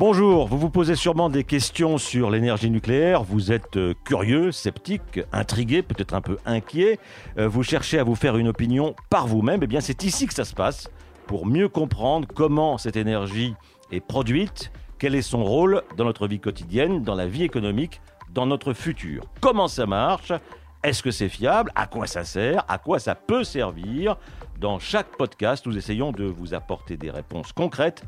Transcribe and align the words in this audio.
Bonjour, 0.00 0.48
vous 0.48 0.56
vous 0.56 0.70
posez 0.70 0.94
sûrement 0.94 1.28
des 1.28 1.44
questions 1.44 1.98
sur 1.98 2.30
l'énergie 2.30 2.70
nucléaire, 2.70 3.22
vous 3.22 3.52
êtes 3.52 3.76
euh, 3.76 3.92
curieux, 4.02 4.50
sceptique, 4.50 5.20
intrigué, 5.30 5.82
peut-être 5.82 6.14
un 6.14 6.22
peu 6.22 6.38
inquiet, 6.46 6.98
euh, 7.36 7.46
vous 7.46 7.62
cherchez 7.62 7.98
à 7.98 8.02
vous 8.02 8.14
faire 8.14 8.38
une 8.38 8.48
opinion 8.48 8.96
par 9.10 9.26
vous-même, 9.26 9.60
et 9.60 9.64
eh 9.64 9.66
bien 9.66 9.82
c'est 9.82 10.02
ici 10.02 10.26
que 10.26 10.32
ça 10.32 10.46
se 10.46 10.54
passe, 10.54 10.88
pour 11.26 11.44
mieux 11.44 11.68
comprendre 11.68 12.26
comment 12.34 12.78
cette 12.78 12.96
énergie 12.96 13.54
est 13.92 14.00
produite, 14.00 14.72
quel 14.98 15.14
est 15.14 15.20
son 15.20 15.44
rôle 15.44 15.82
dans 15.98 16.06
notre 16.06 16.26
vie 16.26 16.40
quotidienne, 16.40 17.02
dans 17.02 17.14
la 17.14 17.26
vie 17.26 17.44
économique, 17.44 18.00
dans 18.32 18.46
notre 18.46 18.72
futur. 18.72 19.24
Comment 19.42 19.68
ça 19.68 19.84
marche? 19.84 20.32
Est-ce 20.82 21.02
que 21.02 21.10
c'est 21.10 21.28
fiable? 21.28 21.72
À 21.74 21.86
quoi 21.86 22.06
ça 22.06 22.24
sert? 22.24 22.64
À 22.68 22.78
quoi 22.78 23.00
ça 23.00 23.14
peut 23.14 23.44
servir? 23.44 24.16
Dans 24.58 24.78
chaque 24.78 25.14
podcast, 25.18 25.66
nous 25.66 25.76
essayons 25.76 26.10
de 26.10 26.24
vous 26.24 26.54
apporter 26.54 26.96
des 26.96 27.10
réponses 27.10 27.52
concrètes 27.52 28.02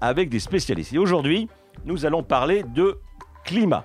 avec 0.00 0.28
des 0.28 0.40
spécialistes. 0.40 0.92
Et 0.92 0.98
aujourd'hui, 0.98 1.48
nous 1.84 2.06
allons 2.06 2.22
parler 2.22 2.62
de 2.62 2.98
climat. 3.44 3.84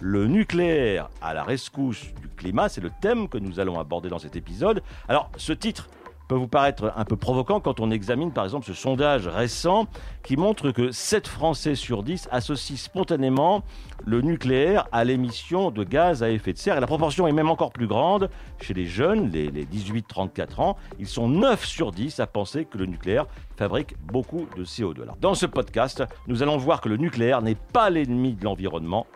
Le 0.00 0.26
nucléaire 0.26 1.08
à 1.20 1.34
la 1.34 1.42
rescousse 1.42 2.14
du 2.20 2.28
climat, 2.28 2.68
c'est 2.68 2.80
le 2.80 2.90
thème 3.00 3.28
que 3.28 3.38
nous 3.38 3.58
allons 3.58 3.80
aborder 3.80 4.08
dans 4.08 4.18
cet 4.18 4.36
épisode. 4.36 4.82
Alors, 5.08 5.30
ce 5.36 5.52
titre 5.52 5.88
peut 6.28 6.34
vous 6.34 6.46
paraître 6.48 6.92
un 6.94 7.04
peu 7.04 7.16
provoquant 7.16 7.58
quand 7.60 7.80
on 7.80 7.90
examine 7.90 8.32
par 8.32 8.44
exemple 8.44 8.66
ce 8.66 8.74
sondage 8.74 9.26
récent 9.26 9.86
qui 10.22 10.36
montre 10.36 10.70
que 10.70 10.90
7 10.90 11.26
Français 11.26 11.74
sur 11.74 12.02
10 12.02 12.28
associent 12.30 12.76
spontanément 12.76 13.64
le 14.04 14.20
nucléaire 14.20 14.86
à 14.92 15.04
l'émission 15.04 15.70
de 15.70 15.84
gaz 15.84 16.22
à 16.22 16.30
effet 16.30 16.52
de 16.52 16.58
serre. 16.58 16.76
Et 16.76 16.80
la 16.80 16.86
proportion 16.86 17.26
est 17.26 17.32
même 17.32 17.50
encore 17.50 17.72
plus 17.72 17.86
grande 17.86 18.30
chez 18.60 18.74
les 18.74 18.86
jeunes, 18.86 19.30
les, 19.30 19.50
18-34 19.50 20.60
ans. 20.60 20.76
Ils 20.98 21.06
sont 21.06 21.28
9 21.28 21.64
sur 21.64 21.92
10 21.92 22.20
à 22.20 22.26
penser 22.26 22.64
que 22.64 22.78
le 22.78 22.86
nucléaire 22.86 23.26
fabrique 23.56 23.94
beaucoup 24.00 24.46
de 24.56 24.64
CO2. 24.64 25.02
Alors, 25.02 25.16
dans 25.20 25.34
ce 25.34 25.46
podcast, 25.46 26.04
nous 26.26 26.42
allons 26.42 26.58
voir 26.58 26.80
que 26.80 26.88
le 26.88 26.96
nucléaire 26.96 27.42
n'est 27.42 27.54
pas 27.54 27.90
l'ennemi 27.90 28.34
de 28.34 28.44
l'environnement, 28.44 29.06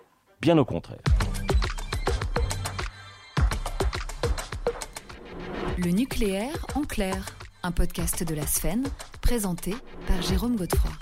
bien 0.40 0.58
au 0.58 0.64
contraire. 0.64 1.02
Le 5.84 5.90
nucléaire 5.90 6.64
en 6.76 6.82
clair, 6.82 7.26
un 7.64 7.72
podcast 7.72 8.22
de 8.22 8.36
la 8.36 8.46
Sphène, 8.46 8.84
présenté 9.20 9.74
par 10.06 10.22
Jérôme 10.22 10.54
Godefroy. 10.54 10.92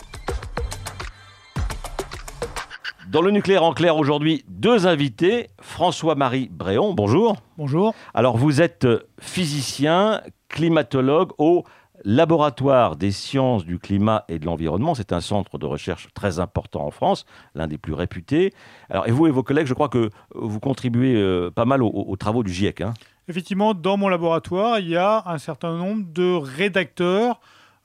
Dans 3.11 3.21
le 3.21 3.31
nucléaire 3.31 3.63
en 3.63 3.75
clair 3.75 3.99
aujourd'hui, 3.99 4.43
deux 4.49 4.87
invités. 4.87 5.49
François-Marie 5.61 6.49
Bréon, 6.51 6.95
bonjour. 6.95 7.37
Bonjour. 7.59 7.95
Alors 8.15 8.39
vous 8.39 8.63
êtes 8.63 8.87
physicien, 9.19 10.23
climatologue 10.49 11.33
au 11.37 11.65
Laboratoire 12.05 12.97
des 12.97 13.11
sciences 13.11 13.67
du 13.67 13.79
climat 13.79 14.25
et 14.29 14.39
de 14.39 14.47
l'environnement, 14.47 14.95
c'est 14.95 15.13
un 15.13 15.21
centre 15.21 15.59
de 15.59 15.67
recherche 15.67 16.09
très 16.15 16.41
important 16.41 16.87
en 16.87 16.91
France, 16.91 17.27
l'un 17.55 17.67
des 17.67 17.77
plus 17.77 17.93
réputés. 17.93 18.55
Alors, 18.89 19.07
et 19.07 19.11
vous 19.11 19.27
et 19.27 19.31
vos 19.31 19.43
collègues, 19.43 19.67
je 19.67 19.75
crois 19.75 19.91
que 19.91 20.09
vous 20.35 20.61
contribuez 20.61 21.15
euh, 21.17 21.51
pas 21.51 21.67
mal 21.67 21.83
aux, 21.83 22.17
travaux 22.17 22.43
du 22.43 22.55
GIEC. 22.55 22.81
Hein. 22.81 22.95
Effectivement, 23.31 23.75
dans 23.75 23.97
mon 23.97 24.09
laboratoire, 24.09 24.81
il 24.81 24.89
y 24.89 24.97
a 24.97 25.23
un 25.25 25.39
certain 25.39 25.77
nombre 25.77 26.03
de 26.13 26.35
rédacteurs 26.35 27.41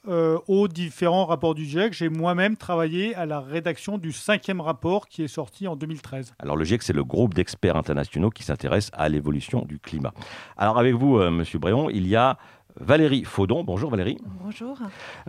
euh, 0.08 0.40
aux 0.48 0.68
différents 0.68 1.28
rapports 1.28 1.54
du 1.54 1.66
GIEC. 1.66 1.94
J'ai 1.94 2.10
moi-même 2.10 2.58
travaillé 2.58 3.14
à 3.14 3.28
la 3.28 3.42
rédaction 3.42 4.00
du 4.00 4.12
cinquième 4.12 4.60
rapport 4.60 5.08
qui 5.08 5.22
est 5.22 5.28
sorti 5.28 5.68
en 5.68 5.76
2013. 5.76 6.34
Alors 6.40 6.58
le 6.58 6.66
GIEC, 6.66 6.82
c'est 6.82 6.94
le 6.94 7.04
groupe 7.04 7.36
d'experts 7.36 7.76
internationaux 7.76 8.32
qui 8.32 8.42
s'intéresse 8.42 8.90
à 8.94 9.08
l'évolution 9.08 9.62
du 9.66 9.78
climat. 9.78 10.16
Alors 10.58 10.80
avec 10.80 10.96
vous. 10.96 11.20
Euh, 11.20 11.30
Monsieur 11.30 11.60
Bréon, 11.60 11.92
il 11.92 12.08
y 12.08 12.16
a 12.16 12.40
Valérie 12.80 13.24
Faudon. 13.24 13.64
Bonjour 13.64 13.90
Valérie. 13.90 14.18
Bonjour. 14.44 14.78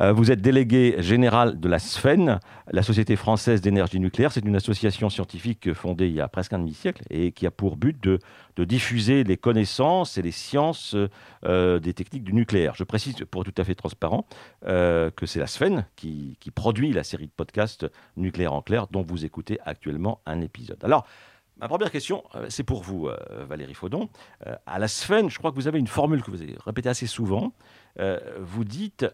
Euh, 0.01 0.13
vous 0.13 0.33
êtes 0.33 0.41
déléguée 0.41 0.97
générale 0.99 1.61
de 1.61 1.69
la 1.69 1.79
SFEN, 1.79 2.41
la 2.71 2.83
Société 2.83 3.15
française 3.15 3.61
d'énergie 3.61 4.01
nucléaire. 4.01 4.33
C'est 4.33 4.45
une 4.45 4.57
association 4.57 5.11
scientifique 5.11 5.73
fondée 5.73 6.09
il 6.09 6.15
y 6.15 6.21
a 6.21 6.29
presque 6.29 6.53
un 6.53 6.59
demi-siècle 6.59 7.05
et 7.09 7.33
qui 7.33 7.47
a 7.47 7.51
pour 7.51 7.77
but 7.77 8.03
de, 8.03 8.19
diffuser 8.65 9.23
les 9.23 9.37
connaissances 9.37 10.19
et 10.19 10.23
les 10.23 10.33
sciences 10.33 10.97
euh, 11.45 11.79
des 11.79 11.93
techniques 11.93 12.25
du 12.25 12.33
nucléaire. 12.33 12.75
Je 12.75 12.85
précise, 12.85 13.15
pour 13.31 13.43
être 13.43 13.53
tout 13.53 13.63
à 13.63 13.65
fait 13.65 13.75
transparent, 13.75 14.27
euh, 14.67 15.11
que 15.11 15.27
c'est 15.27 15.39
la 15.39 15.47
SFEN 15.47 15.87
qui, 15.95 16.39
qui 16.41 16.51
produit 16.51 16.93
la 16.93 17.05
série 17.05 17.27
de 17.27 17.33
podcasts 17.37 17.87
Nucléaire 18.17 18.55
en 18.55 18.63
clair 18.63 18.87
dont 18.89 19.03
vous 19.03 19.25
écoutez 19.25 19.59
actuellement 19.65 20.21
un 20.27 20.41
épisode. 20.41 20.83
Alors, 20.83 21.07
Ma 21.59 21.69
première 21.69 21.91
question, 21.91 22.23
euh, 22.35 22.47
c'est 22.51 22.65
pour 22.65 22.83
vous, 22.83 23.09
euh, 23.09 23.17
Valérie 23.49 23.75
Faudon. 23.75 24.11
Euh, 24.47 24.55
à 24.67 24.79
la 24.79 24.89
Sphène, 24.89 25.31
je 25.31 25.39
crois 25.39 25.51
que 25.51 25.57
vous 25.57 25.69
avez 25.69 25.79
une 25.79 25.87
formule 25.87 26.23
que 26.23 26.31
vous 26.31 26.43
avez 26.43 26.57
répétée 26.65 26.89
assez 26.89 27.07
souvent. 27.07 27.53
vous 28.41 28.65
dites 28.65 29.07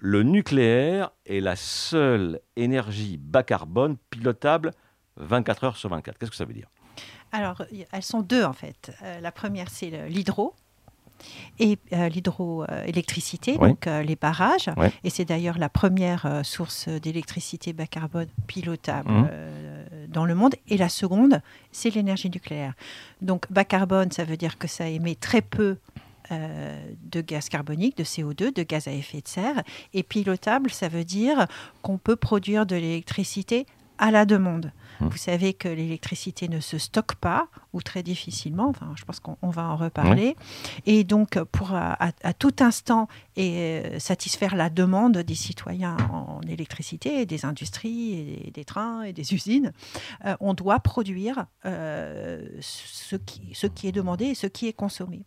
le 0.00 0.22
nucléaire 0.22 1.10
est 1.26 1.40
la 1.40 1.56
seule 1.56 2.40
énergie 2.56 3.16
bas 3.16 3.42
carbone 3.42 3.96
pilotable 4.10 4.72
24 5.16 5.64
heures 5.64 5.76
sur 5.76 5.88
24. 5.88 6.18
Qu'est-ce 6.18 6.30
que 6.30 6.36
ça 6.36 6.44
veut 6.44 6.52
dire? 6.52 6.68
Alors, 7.32 7.62
elles 7.90 8.02
sont 8.02 8.20
deux 8.20 8.44
en 8.44 8.52
fait. 8.52 8.92
la 9.20 9.32
première, 9.32 9.70
c'est 9.70 10.08
l'hydro, 10.08 10.54
et 11.58 11.78
l'hydroélectricité, 11.90 13.56
donc 13.56 13.86
les 13.86 14.14
barrages. 14.14 14.70
Et 15.04 15.10
c'est 15.10 15.24
d'ailleurs 15.24 15.58
la 15.58 15.70
première 15.70 16.42
source 16.44 16.88
d'électricité 16.88 17.72
bas 17.72 17.86
carbone 17.86 18.28
pilotable 18.46 19.10
mmh 19.10 19.28
dans 20.08 20.24
le 20.24 20.34
monde. 20.34 20.54
Et 20.68 20.76
la 20.76 20.88
seconde, 20.88 21.40
c'est 21.72 21.90
l'énergie 21.90 22.30
nucléaire. 22.30 22.74
Donc 23.22 23.50
bas 23.50 23.64
carbone, 23.64 24.10
ça 24.10 24.24
veut 24.24 24.36
dire 24.36 24.58
que 24.58 24.68
ça 24.68 24.88
émet 24.88 25.14
très 25.14 25.42
peu 25.42 25.76
euh, 26.30 26.78
de 27.10 27.20
gaz 27.20 27.48
carbonique, 27.48 27.96
de 27.96 28.04
CO2, 28.04 28.54
de 28.54 28.62
gaz 28.62 28.88
à 28.88 28.92
effet 28.92 29.20
de 29.20 29.28
serre. 29.28 29.62
Et 29.94 30.02
pilotable, 30.02 30.70
ça 30.70 30.88
veut 30.88 31.04
dire 31.04 31.46
qu'on 31.82 31.98
peut 31.98 32.16
produire 32.16 32.66
de 32.66 32.76
l'électricité 32.76 33.66
à 33.98 34.10
la 34.10 34.24
demande. 34.24 34.72
Vous 35.00 35.16
savez 35.16 35.54
que 35.54 35.68
l'électricité 35.68 36.48
ne 36.48 36.60
se 36.60 36.78
stocke 36.78 37.14
pas 37.14 37.48
ou 37.72 37.82
très 37.82 38.02
difficilement. 38.02 38.68
Enfin, 38.68 38.92
je 38.96 39.04
pense 39.04 39.20
qu'on 39.20 39.50
va 39.50 39.68
en 39.68 39.76
reparler. 39.76 40.36
Et 40.86 41.04
donc, 41.04 41.42
pour 41.44 41.74
à, 41.74 42.12
tout 42.38 42.54
instant 42.60 43.08
et 43.36 43.58
euh, 43.58 43.98
satisfaire 43.98 44.56
la 44.56 44.70
demande 44.70 45.18
des 45.18 45.34
citoyens 45.34 45.96
en 46.12 46.40
électricité, 46.48 47.26
des 47.26 47.44
industries, 47.44 48.42
et 48.46 48.50
des 48.50 48.64
trains 48.64 49.02
et 49.02 49.12
des 49.12 49.34
usines, 49.34 49.72
euh, 50.24 50.36
on 50.40 50.54
doit 50.54 50.80
produire 50.80 51.46
euh, 51.64 52.46
ce, 52.60 53.16
qui, 53.16 53.54
ce 53.54 53.66
qui 53.66 53.88
est 53.88 53.92
demandé 53.92 54.26
et 54.26 54.34
ce 54.34 54.46
qui 54.46 54.66
est 54.66 54.72
consommé. 54.72 55.22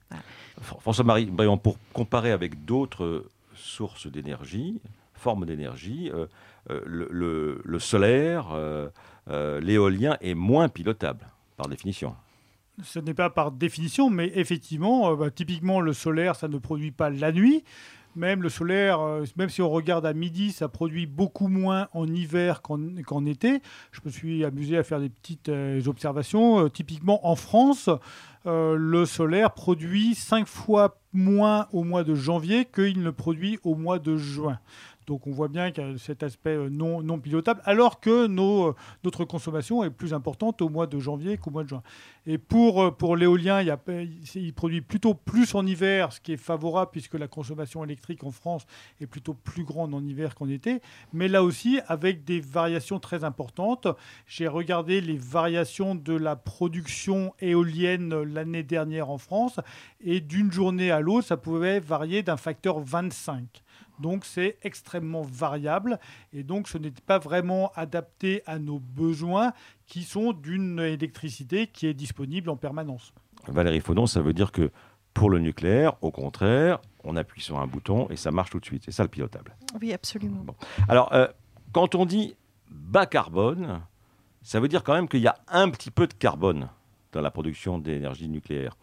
François-Marie, 0.62 1.32
pour 1.64 1.78
comparer 1.94 2.32
avec 2.32 2.66
d'autres 2.66 3.26
sources 3.56 4.08
d'énergie, 4.08 4.82
formes 5.14 5.46
d'énergie, 5.46 6.12
le, 6.70 7.62
le, 7.64 7.80
solaire, 7.80 8.56
l'éolien 9.28 10.18
est 10.22 10.34
moins 10.34 10.70
pilotable, 10.70 11.28
par 11.58 11.68
définition. 11.68 12.16
Ce 12.84 13.00
n'est 13.00 13.14
pas 13.14 13.30
par 13.30 13.52
définition, 13.52 14.10
mais 14.10 14.32
effectivement, 14.36 15.12
euh, 15.12 15.16
bah, 15.16 15.32
typiquement 15.32 15.82
le 15.82 15.94
solaire, 15.94 16.36
ça 16.36 16.48
ne 16.48 16.58
produit 16.58 16.92
pas 16.92 17.10
la 17.10 17.32
nuit. 17.32 17.64
Même 18.16 18.42
le 18.42 18.50
solaire, 18.50 19.00
euh, 19.00 19.24
même 19.38 19.50
si 19.50 19.62
on 19.62 19.70
regarde 19.70 20.06
à 20.06 20.14
midi, 20.14 20.52
ça 20.52 20.68
produit 20.68 21.06
beaucoup 21.06 21.48
moins 21.48 21.88
en 21.94 22.08
hiver 22.08 22.62
qu'en 22.62 23.26
été. 23.26 23.62
Je 23.92 24.00
me 24.04 24.10
suis 24.10 24.44
amusé 24.44 24.78
à 24.78 24.84
faire 24.84 25.00
des 25.00 25.10
petites 25.10 25.52
observations. 25.88 26.68
typiquement 26.70 27.26
en 27.28 27.36
France, 27.36 27.90
le 28.46 29.06
solaire 29.06 29.52
produit 29.54 30.16
cinq 30.16 30.48
fois 30.48 30.98
moins 31.14 31.68
au 31.72 31.84
mois 31.84 32.04
de 32.04 32.16
janvier 32.16 32.66
qu'il 32.66 33.02
ne 33.02 33.12
produit 33.12 33.60
au 33.64 33.76
mois 33.76 34.00
de 34.00 34.18
juin. 34.18 34.60
Donc 35.12 35.28
on 35.28 35.32
voit 35.32 35.50
bien 35.50 35.72
qu'il 35.72 36.00
cet 36.00 36.24
aspect 36.24 36.56
euh, 36.56 36.70
non, 36.70 37.20
pilotable, 37.20 37.62
alors 37.66 38.00
que 38.00 38.30
euh, 38.30 38.74
notre 39.04 39.26
consommation 39.26 39.84
est 39.84 39.90
plus 39.90 40.14
importante 40.14 40.62
au 40.62 40.70
mois 40.70 40.88
de 40.88 40.98
janvier 41.00 41.38
qu'au 41.38 41.52
mois 41.52 41.64
de 41.64 41.68
juin. 41.68 41.84
Et 42.26 42.38
pour, 42.38 42.82
euh, 42.82 43.16
l'éolien, 43.18 43.62
il, 43.62 43.78
il, 44.36 44.54
produit 44.54 44.80
plutôt 44.80 45.14
plus 45.14 45.54
en 45.54 45.66
hiver, 45.66 46.14
ce 46.14 46.22
qui 46.22 46.32
est 46.32 46.38
favorable 46.38 46.92
puisque 46.94 47.16
la 47.16 47.28
consommation 47.28 47.84
électrique 47.84 48.24
en 48.24 48.32
France 48.32 48.66
est 49.02 49.06
plutôt 49.06 49.34
plus 49.34 49.66
grande 49.66 49.94
en 49.94 50.02
hiver 50.02 50.34
qu'en 50.34 50.48
été. 50.48 50.80
Mais 51.12 51.28
là 51.28 51.44
aussi, 51.44 51.82
avec 51.90 52.24
des 52.24 52.40
variations 52.40 53.02
très 53.02 53.26
importantes. 53.26 53.88
J'ai 54.28 54.48
regardé 54.48 55.02
les 55.02 55.18
variations 55.18 55.94
de 55.94 56.14
la 56.14 56.38
production 56.38 57.34
éolienne 57.42 58.24
l'année 58.24 58.64
dernière 58.64 59.10
en 59.10 59.18
France. 59.18 59.60
Et 60.00 60.22
d'une 60.22 60.54
journée 60.54 60.90
à 60.90 61.02
l'autre, 61.02 61.28
ça 61.28 61.36
pouvait 61.36 61.82
varier 61.82 62.24
d'un 62.24 62.38
facteur 62.38 62.80
25. 62.80 63.62
Donc 64.00 64.26
c'est 64.26 64.58
extrêmement 64.64 65.22
variable 65.22 66.00
et 66.34 66.44
donc 66.44 66.68
ce 66.68 66.78
n'est 66.78 66.92
pas 66.92 67.20
vraiment 67.20 67.72
adapté 67.76 68.42
à 68.46 68.60
nos 68.60 68.80
besoins 68.80 69.54
qui 69.88 70.04
sont 70.04 70.34
d'une 70.34 70.80
électricité 70.80 71.68
qui 71.68 71.88
est 71.88 71.94
disponible 71.94 72.50
en 72.50 72.56
permanence. 72.56 73.14
Valérie 73.48 73.80
Faudon, 73.80 74.06
ça 74.06 74.22
veut 74.22 74.34
dire 74.34 74.52
que 74.52 74.72
pour 75.14 75.30
le 75.30 75.40
nucléaire, 75.40 75.94
au 76.02 76.12
contraire, 76.12 76.80
on 77.04 77.16
appuie 77.16 77.42
sur 77.42 77.60
un 77.60 77.68
bouton 77.68 78.08
et 78.10 78.16
ça 78.16 78.32
marche 78.32 78.52
tout 78.52 78.60
de 78.60 78.66
suite. 78.66 78.84
C'est 78.86 78.92
ça 78.92 79.04
le 79.04 79.10
pilotable. 79.10 79.56
Oui, 79.82 79.94
absolument. 79.94 80.46
Alors, 80.88 81.12
euh, 81.14 81.28
quand 81.74 81.96
on 81.96 82.06
dit 82.06 82.36
bas 82.70 83.06
carbone, 83.06 83.82
ça 84.42 84.60
veut 84.60 84.68
dire 84.68 84.84
quand 84.84 84.94
même 84.94 85.08
qu'il 85.08 85.22
y 85.22 85.28
a 85.28 85.38
un 85.48 85.70
petit 85.70 85.92
peu 85.92 86.08
de 86.08 86.14
carbone 86.14 86.70
dans 87.12 87.22
la 87.22 87.32
production 87.32 87.78
d'énergie 87.78 88.30
nucléaire. 88.30 88.76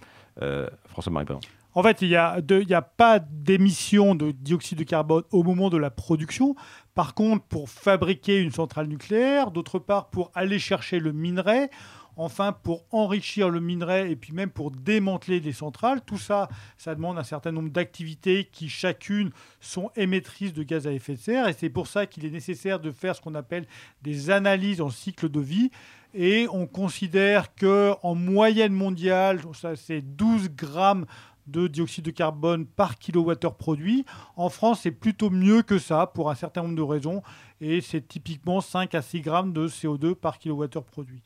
Euh, 0.42 0.68
François-Marie 0.86 1.26
En 1.74 1.82
fait, 1.82 2.02
il 2.02 2.08
n'y 2.08 2.16
a, 2.16 2.82
pas 2.82 3.18
d'émission 3.18 4.14
de 4.14 4.30
dioxyde 4.32 4.78
de 4.78 4.84
carbone 4.84 5.22
au 5.30 5.42
moment 5.42 5.70
de 5.70 5.76
la 5.76 5.90
production. 5.90 6.56
Par 6.94 7.14
contre, 7.14 7.44
pour 7.44 7.68
fabriquer 7.68 8.40
une 8.40 8.50
centrale 8.50 8.88
nucléaire, 8.88 9.50
d'autre 9.50 9.78
part, 9.78 10.10
pour 10.10 10.30
aller 10.34 10.58
chercher 10.58 10.98
le 10.98 11.12
minerai, 11.12 11.70
enfin 12.18 12.52
pour 12.52 12.84
enrichir 12.90 13.48
le 13.48 13.60
minerai 13.60 14.10
et 14.10 14.16
puis 14.16 14.32
même 14.32 14.50
pour 14.50 14.70
démanteler 14.70 15.40
des 15.40 15.52
centrales. 15.52 16.00
Tout 16.04 16.18
ça, 16.18 16.48
ça 16.76 16.94
demande 16.94 17.18
un 17.18 17.22
certain 17.22 17.52
nombre 17.52 17.70
d'activités 17.70 18.48
qui 18.50 18.68
chacune 18.68 19.30
sont 19.60 19.90
émettrices 19.94 20.52
de 20.52 20.64
gaz 20.64 20.86
à 20.86 20.92
effet 20.92 21.14
de 21.14 21.20
serre 21.20 21.48
et 21.48 21.52
c'est 21.52 21.70
pour 21.70 21.86
ça 21.86 22.06
qu'il 22.06 22.26
est 22.26 22.30
nécessaire 22.30 22.80
de 22.80 22.90
faire 22.90 23.14
ce 23.14 23.20
qu'on 23.20 23.36
appelle 23.36 23.66
des 24.02 24.30
analyses 24.30 24.80
en 24.80 24.90
cycle 24.90 25.28
de 25.28 25.40
vie. 25.40 25.70
Et 26.14 26.48
on 26.50 26.66
considère 26.66 27.54
que 27.54 27.92
en 28.02 28.14
moyenne 28.14 28.72
mondiale, 28.72 29.40
c'est 29.76 30.00
12 30.00 30.50
grammes 30.50 31.06
de 31.50 31.66
dioxyde 31.66 32.04
de 32.04 32.10
carbone 32.10 32.66
par 32.66 32.98
kilowattheure 32.98 33.56
produit. 33.56 34.04
En 34.36 34.48
France, 34.48 34.80
c'est 34.82 34.90
plutôt 34.90 35.30
mieux 35.30 35.62
que 35.62 35.78
ça 35.78 36.06
pour 36.06 36.30
un 36.30 36.34
certain 36.34 36.62
nombre 36.62 36.76
de 36.76 36.82
raisons. 36.82 37.22
Et 37.60 37.80
c'est 37.80 38.06
typiquement 38.06 38.60
5 38.60 38.94
à 38.94 39.02
6 39.02 39.20
grammes 39.20 39.52
de 39.52 39.68
CO2 39.68 40.14
par 40.14 40.38
kilowattheure 40.38 40.84
produit. 40.84 41.22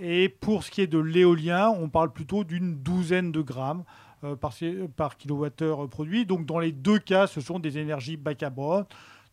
Et 0.00 0.28
pour 0.28 0.64
ce 0.64 0.70
qui 0.70 0.80
est 0.80 0.86
de 0.86 0.98
l'éolien, 0.98 1.70
on 1.70 1.88
parle 1.88 2.12
plutôt 2.12 2.44
d'une 2.44 2.76
douzaine 2.76 3.32
de 3.32 3.40
grammes 3.40 3.84
euh, 4.24 4.36
par, 4.36 4.52
par 4.96 5.16
kilowattheure 5.16 5.88
produit. 5.88 6.26
Donc 6.26 6.46
dans 6.46 6.58
les 6.58 6.72
deux 6.72 6.98
cas, 6.98 7.26
ce 7.26 7.40
sont 7.40 7.58
des 7.58 7.78
énergies 7.78 8.16
bas 8.16 8.34
carbone 8.34 8.84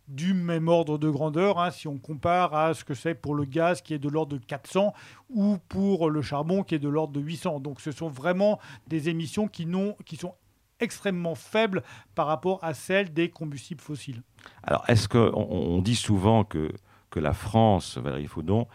du 0.07 0.33
même 0.33 0.68
ordre 0.68 0.98
de 0.98 1.09
grandeur, 1.09 1.59
hein, 1.59 1.71
si 1.71 1.88
on 1.88 1.98
compare 1.98 2.54
à 2.54 2.74
ce 2.74 2.83
que 2.83 2.94
c'est 2.94 3.15
pour 3.15 3.36
le 3.36 3.45
gaz 3.45 3.81
qui 3.81 3.94
est 3.94 4.00
de 4.00 4.09
l'ordre 4.09 4.38
de 4.38 4.44
400 4.44 4.94
ou 5.30 5.57
pour 5.68 6.09
le 6.09 6.21
charbon 6.21 6.63
qui 6.63 6.75
est 6.75 6.80
de 6.80 6.89
l'ordre 6.89 7.13
de 7.13 7.19
800. 7.19 7.59
Donc 7.59 7.81
ce 7.81 7.92
sont 7.92 8.09
vraiment 8.09 8.59
des 8.88 9.09
émissions 9.09 9.48
qui, 9.48 9.68
qui 10.06 10.15
sont 10.15 10.36
extrêmement 10.80 11.36
faibles 11.36 11.83
par 12.15 12.27
rapport 12.27 12.63
à 12.63 12.74
celles 12.74 13.13
des 13.13 13.30
combustibles 13.30 13.81
fossiles. 13.81 14.24
Alors 14.63 14.83
est-ce 14.88 15.09
qu'on 15.09 15.33
on 15.33 15.81
dit 15.81 15.95
souvent 15.95 16.44
que, 16.44 16.71
que 17.09 17.19
la 17.19 17.33
France, 17.33 17.98
Valérie 17.98 18.27
Faudon, 18.27 18.68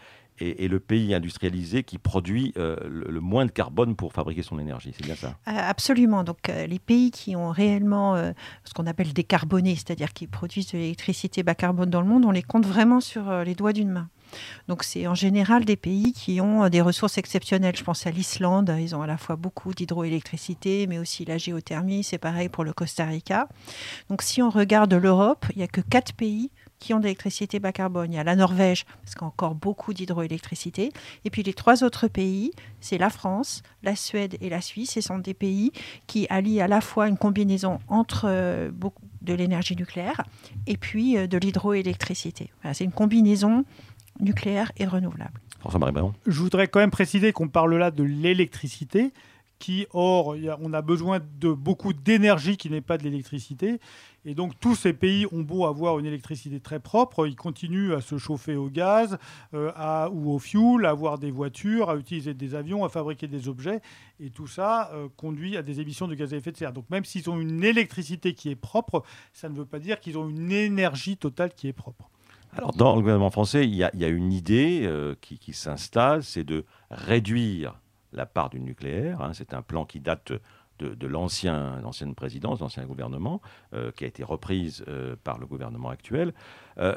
et, 0.42 0.68
le 0.68 0.80
pays 0.80 1.14
industrialisé 1.14 1.82
qui 1.82 1.98
produit 1.98 2.52
euh, 2.56 2.76
le, 2.88 3.20
moins 3.20 3.46
de 3.46 3.50
carbone 3.50 3.94
pour 3.96 4.12
fabriquer 4.12 4.42
son 4.42 4.58
énergie. 4.58 4.92
C'est 4.96 5.04
bien 5.04 5.14
ça? 5.14 5.36
Euh, 5.48 5.52
Absolument. 5.54 6.24
Donc 6.24 6.48
euh, 6.48 6.66
les 6.66 6.78
pays 6.78 7.10
qui 7.10 7.36
ont 7.36 7.50
réellement 7.50 8.16
ce 8.64 8.74
qu'on 8.74 8.86
appelle 8.86 9.12
décarboné, 9.12 9.74
c'est-à-dire 9.74 10.12
qui 10.12 10.26
produisent 10.26 10.72
de 10.72 10.78
l'électricité 10.78 11.42
bas 11.42 11.54
carbone 11.54 11.90
dans 11.90 12.00
le 12.00 12.06
monde, 12.06 12.24
on 12.24 12.30
les 12.30 12.42
compte 12.42 12.66
vraiment 12.66 13.00
sur 13.00 13.44
les 13.44 13.54
doigts 13.54 13.72
d'une 13.72 13.90
main. 13.90 14.08
Donc 14.68 14.82
c'est 14.82 15.06
en 15.06 15.14
général 15.14 15.64
des 15.64 15.76
pays 15.76 16.12
qui 16.12 16.40
ont 16.40 16.68
des 16.68 16.80
ressources 16.80 17.18
exceptionnelles. 17.18 17.76
Je 17.76 17.84
pense 17.84 18.06
à 18.06 18.10
l'Islande, 18.10 18.74
ils 18.78 18.94
ont 18.94 19.02
à 19.02 19.06
la 19.06 19.18
fois 19.18 19.36
beaucoup 19.36 19.74
d'hydroélectricité, 19.74 20.86
mais 20.86 20.98
aussi 20.98 21.24
la 21.24 21.38
géothermie, 21.38 22.02
c'est 22.02 22.18
pareil 22.18 22.48
pour 22.48 22.64
le 22.64 22.72
Costa 22.72 23.04
Rica. 23.04 23.48
Donc 24.08 24.22
si 24.22 24.42
on 24.42 24.50
regarde 24.50 24.94
l'Europe, 24.94 25.46
il 25.50 25.58
n'y 25.58 25.64
a 25.64 25.68
que 25.68 25.80
quatre 25.80 26.14
pays 26.14 26.50
qui 26.82 26.92
ont 26.92 26.98
de 26.98 27.04
l'électricité 27.04 27.60
bas 27.60 27.70
carbone. 27.70 28.12
Il 28.12 28.16
y 28.16 28.18
a 28.18 28.24
la 28.24 28.34
Norvège, 28.34 28.84
parce 29.02 29.14
qu'il 29.14 29.22
y 29.22 29.24
a 29.24 29.28
encore 29.28 29.54
beaucoup 29.54 29.94
d'hydroélectricité. 29.94 30.92
Et 31.24 31.30
puis 31.30 31.44
les 31.44 31.54
trois 31.54 31.84
autres 31.84 32.08
pays, 32.08 32.50
c'est 32.80 32.98
la 32.98 33.08
France, 33.08 33.62
la 33.84 33.94
Suède 33.94 34.36
et 34.40 34.48
la 34.48 34.60
Suisse. 34.60 34.90
Ce 34.90 35.00
sont 35.00 35.18
des 35.18 35.32
pays 35.32 35.70
qui 36.08 36.26
allient 36.28 36.60
à 36.60 36.66
la 36.66 36.80
fois 36.80 37.06
une 37.08 37.16
combinaison 37.16 37.78
entre 37.86 38.24
euh, 38.26 38.70
de 39.22 39.32
l'énergie 39.32 39.76
nucléaire 39.76 40.22
et 40.66 40.76
puis 40.76 41.16
euh, 41.16 41.28
de 41.28 41.38
l'hydroélectricité. 41.38 42.50
c'est 42.72 42.84
une 42.84 42.90
combinaison 42.90 43.64
nucléaire 44.18 44.72
et 44.76 44.84
renouvelable. 44.84 45.38
François-Marie 45.60 45.94
Je 46.26 46.40
voudrais 46.40 46.66
quand 46.66 46.80
même 46.80 46.90
préciser 46.90 47.32
qu'on 47.32 47.46
parle 47.46 47.76
là 47.76 47.92
de 47.92 48.02
l'électricité 48.02 49.12
or, 49.92 50.36
on 50.60 50.72
a 50.72 50.82
besoin 50.82 51.20
de 51.40 51.52
beaucoup 51.52 51.92
d'énergie 51.92 52.56
qui 52.56 52.70
n'est 52.70 52.80
pas 52.80 52.98
de 52.98 53.04
l'électricité. 53.04 53.80
Et 54.24 54.34
donc 54.34 54.58
tous 54.60 54.76
ces 54.76 54.92
pays 54.92 55.26
ont 55.32 55.42
beau 55.42 55.66
avoir 55.66 55.98
une 55.98 56.06
électricité 56.06 56.60
très 56.60 56.78
propre, 56.78 57.26
ils 57.26 57.34
continuent 57.34 57.92
à 57.92 58.00
se 58.00 58.18
chauffer 58.18 58.54
au 58.54 58.68
gaz 58.68 59.18
euh, 59.52 60.08
ou 60.10 60.32
au 60.32 60.38
fuel, 60.38 60.86
à 60.86 60.90
avoir 60.90 61.18
des 61.18 61.32
voitures, 61.32 61.90
à 61.90 61.96
utiliser 61.96 62.32
des 62.32 62.54
avions, 62.54 62.84
à 62.84 62.88
fabriquer 62.88 63.26
des 63.26 63.48
objets. 63.48 63.80
Et 64.20 64.30
tout 64.30 64.46
ça 64.46 64.90
euh, 64.92 65.08
conduit 65.16 65.56
à 65.56 65.62
des 65.62 65.80
émissions 65.80 66.06
de 66.06 66.14
gaz 66.14 66.32
à 66.32 66.36
effet 66.36 66.52
de 66.52 66.56
serre. 66.56 66.72
Donc 66.72 66.88
même 66.90 67.04
s'ils 67.04 67.28
ont 67.30 67.40
une 67.40 67.64
électricité 67.64 68.34
qui 68.34 68.50
est 68.50 68.56
propre, 68.56 69.02
ça 69.32 69.48
ne 69.48 69.54
veut 69.54 69.66
pas 69.66 69.80
dire 69.80 69.98
qu'ils 69.98 70.16
ont 70.18 70.28
une 70.28 70.52
énergie 70.52 71.16
totale 71.16 71.52
qui 71.54 71.66
est 71.66 71.72
propre. 71.72 72.08
Alors 72.54 72.72
dans 72.72 72.94
le 72.94 73.00
gouvernement 73.00 73.30
français, 73.30 73.66
il 73.66 73.74
y 73.74 73.82
a, 73.82 74.08
une 74.08 74.32
idée 74.32 74.82
euh, 74.84 75.14
qui, 75.20 75.52
s'installe, 75.52 76.22
c'est 76.22 76.44
de 76.44 76.64
réduire 76.90 77.80
la 78.12 78.26
part 78.26 78.50
du 78.50 78.60
nucléaire. 78.60 79.20
Hein. 79.22 79.32
c'est 79.32 79.54
un 79.54 79.62
plan 79.62 79.84
qui 79.84 80.00
date 80.00 80.32
de, 80.78 81.06
l'ancienne 81.06 82.14
présidence, 82.16 82.60
l'ancien 82.60 82.84
gouvernement, 82.84 83.40
euh, 83.74 83.92
qui 83.92 84.04
a 84.04 84.06
été 84.06 84.24
reprise 84.24 84.84
euh, 84.88 85.16
par 85.22 85.38
le 85.38 85.46
gouvernement 85.46 85.90
actuel. 85.90 86.34
Euh, 86.78 86.94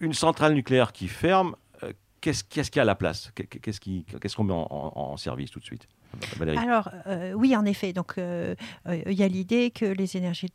une 0.00 0.14
centrale 0.14 0.54
nucléaire 0.54 0.92
qui 0.92 1.08
ferme, 1.08 1.56
qu'est-ce 2.20 2.44
qu'il 2.44 2.76
y 2.76 2.78
a 2.78 2.82
à 2.82 2.84
la 2.84 2.94
place? 2.94 3.30
Qu'est-ce 3.34 4.36
qu'on 4.36 4.44
met 4.44 4.54
en 4.54 5.16
service 5.16 5.50
tout 5.50 5.60
de 5.60 5.64
suite? 5.64 5.86
Alors, 6.40 6.90
euh, 7.06 7.32
oui, 7.32 7.56
en 7.56 7.64
effet. 7.64 7.92
Donc, 7.92 8.14
euh, 8.18 8.54
euh, 8.88 9.02
il 9.06 9.14
y 9.14 9.22
a 9.22 9.28
l'idée 9.28 9.70
que 9.70 9.84
les 9.84 10.16
énergies 10.16 10.50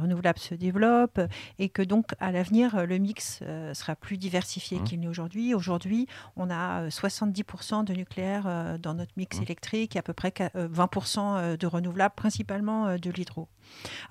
renouvelables 0.00 0.38
se 0.38 0.54
développent 0.54 1.20
et 1.58 1.68
que 1.68 1.82
donc, 1.82 2.12
à 2.20 2.32
l'avenir, 2.32 2.86
le 2.86 2.98
mix 2.98 3.40
sera 3.72 3.96
plus 3.96 4.16
diversifié 4.16 4.78
mmh. 4.78 4.84
qu'il 4.84 5.00
n'est 5.00 5.08
aujourd'hui. 5.08 5.54
Aujourd'hui, 5.54 6.06
on 6.36 6.50
a 6.50 6.88
70% 6.88 7.84
de 7.84 7.94
nucléaire 7.94 8.78
dans 8.78 8.94
notre 8.94 9.12
mix 9.16 9.38
mmh. 9.38 9.42
électrique 9.42 9.96
et 9.96 9.98
à 9.98 10.02
peu 10.02 10.12
près 10.12 10.30
20% 10.30 11.56
de 11.56 11.66
renouvelables, 11.66 12.14
principalement 12.14 12.96
de 12.96 13.10
l'hydro. 13.10 13.48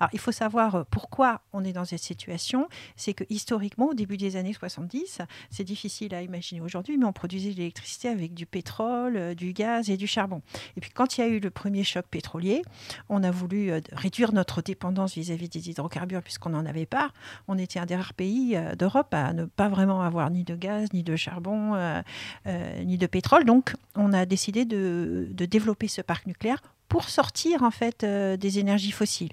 Alors, 0.00 0.10
il 0.12 0.18
faut 0.18 0.32
savoir 0.32 0.86
pourquoi 0.86 1.40
on 1.52 1.64
est 1.64 1.72
dans 1.72 1.84
cette 1.84 2.02
situation. 2.02 2.68
C'est 2.96 3.14
que 3.14 3.24
historiquement, 3.30 3.88
au 3.88 3.94
début 3.94 4.16
des 4.16 4.36
années 4.36 4.52
70, 4.52 5.20
c'est 5.50 5.64
difficile 5.64 6.14
à 6.14 6.22
imaginer 6.22 6.60
aujourd'hui, 6.60 6.96
mais 6.98 7.04
on 7.04 7.12
produisait 7.12 7.52
de 7.52 7.56
l'électricité 7.56 8.08
avec 8.08 8.34
du 8.34 8.46
pétrole, 8.46 9.34
du 9.34 9.52
gaz 9.52 9.90
et 9.90 9.96
du 9.96 10.06
charbon. 10.06 10.42
Et 10.76 10.80
puis 10.80 10.90
quand 10.90 11.16
il 11.16 11.20
y 11.20 11.24
a 11.24 11.28
eu 11.28 11.40
le 11.40 11.50
premier 11.50 11.84
choc 11.84 12.06
pétrolier, 12.10 12.62
on 13.08 13.22
a 13.22 13.30
voulu 13.30 13.70
euh, 13.70 13.80
réduire 13.92 14.32
notre 14.32 14.62
dépendance 14.62 15.14
vis-à-vis 15.14 15.48
des 15.48 15.70
hydrocarbures 15.70 16.22
puisqu'on 16.22 16.50
n'en 16.50 16.66
avait 16.66 16.86
pas. 16.86 17.10
On 17.48 17.58
était 17.58 17.78
un 17.78 17.86
des 17.86 17.96
rares 17.96 18.14
pays 18.14 18.56
euh, 18.56 18.74
d'Europe 18.74 19.12
à 19.12 19.32
ne 19.32 19.44
pas 19.44 19.68
vraiment 19.68 20.02
avoir 20.02 20.30
ni 20.30 20.44
de 20.44 20.54
gaz, 20.54 20.92
ni 20.92 21.02
de 21.02 21.16
charbon, 21.16 21.74
euh, 21.74 22.02
ni 22.84 22.98
de 22.98 23.06
pétrole. 23.06 23.44
Donc 23.44 23.74
on 23.96 24.12
a 24.12 24.26
décidé 24.26 24.64
de 24.64 25.28
développer 25.32 25.88
ce 25.88 26.00
parc 26.00 26.26
nucléaire 26.26 26.62
pour 26.92 27.08
sortir 27.08 27.62
en 27.62 27.70
fait 27.70 28.04
euh, 28.04 28.36
des 28.36 28.58
énergies 28.58 28.90
fossiles. 28.90 29.32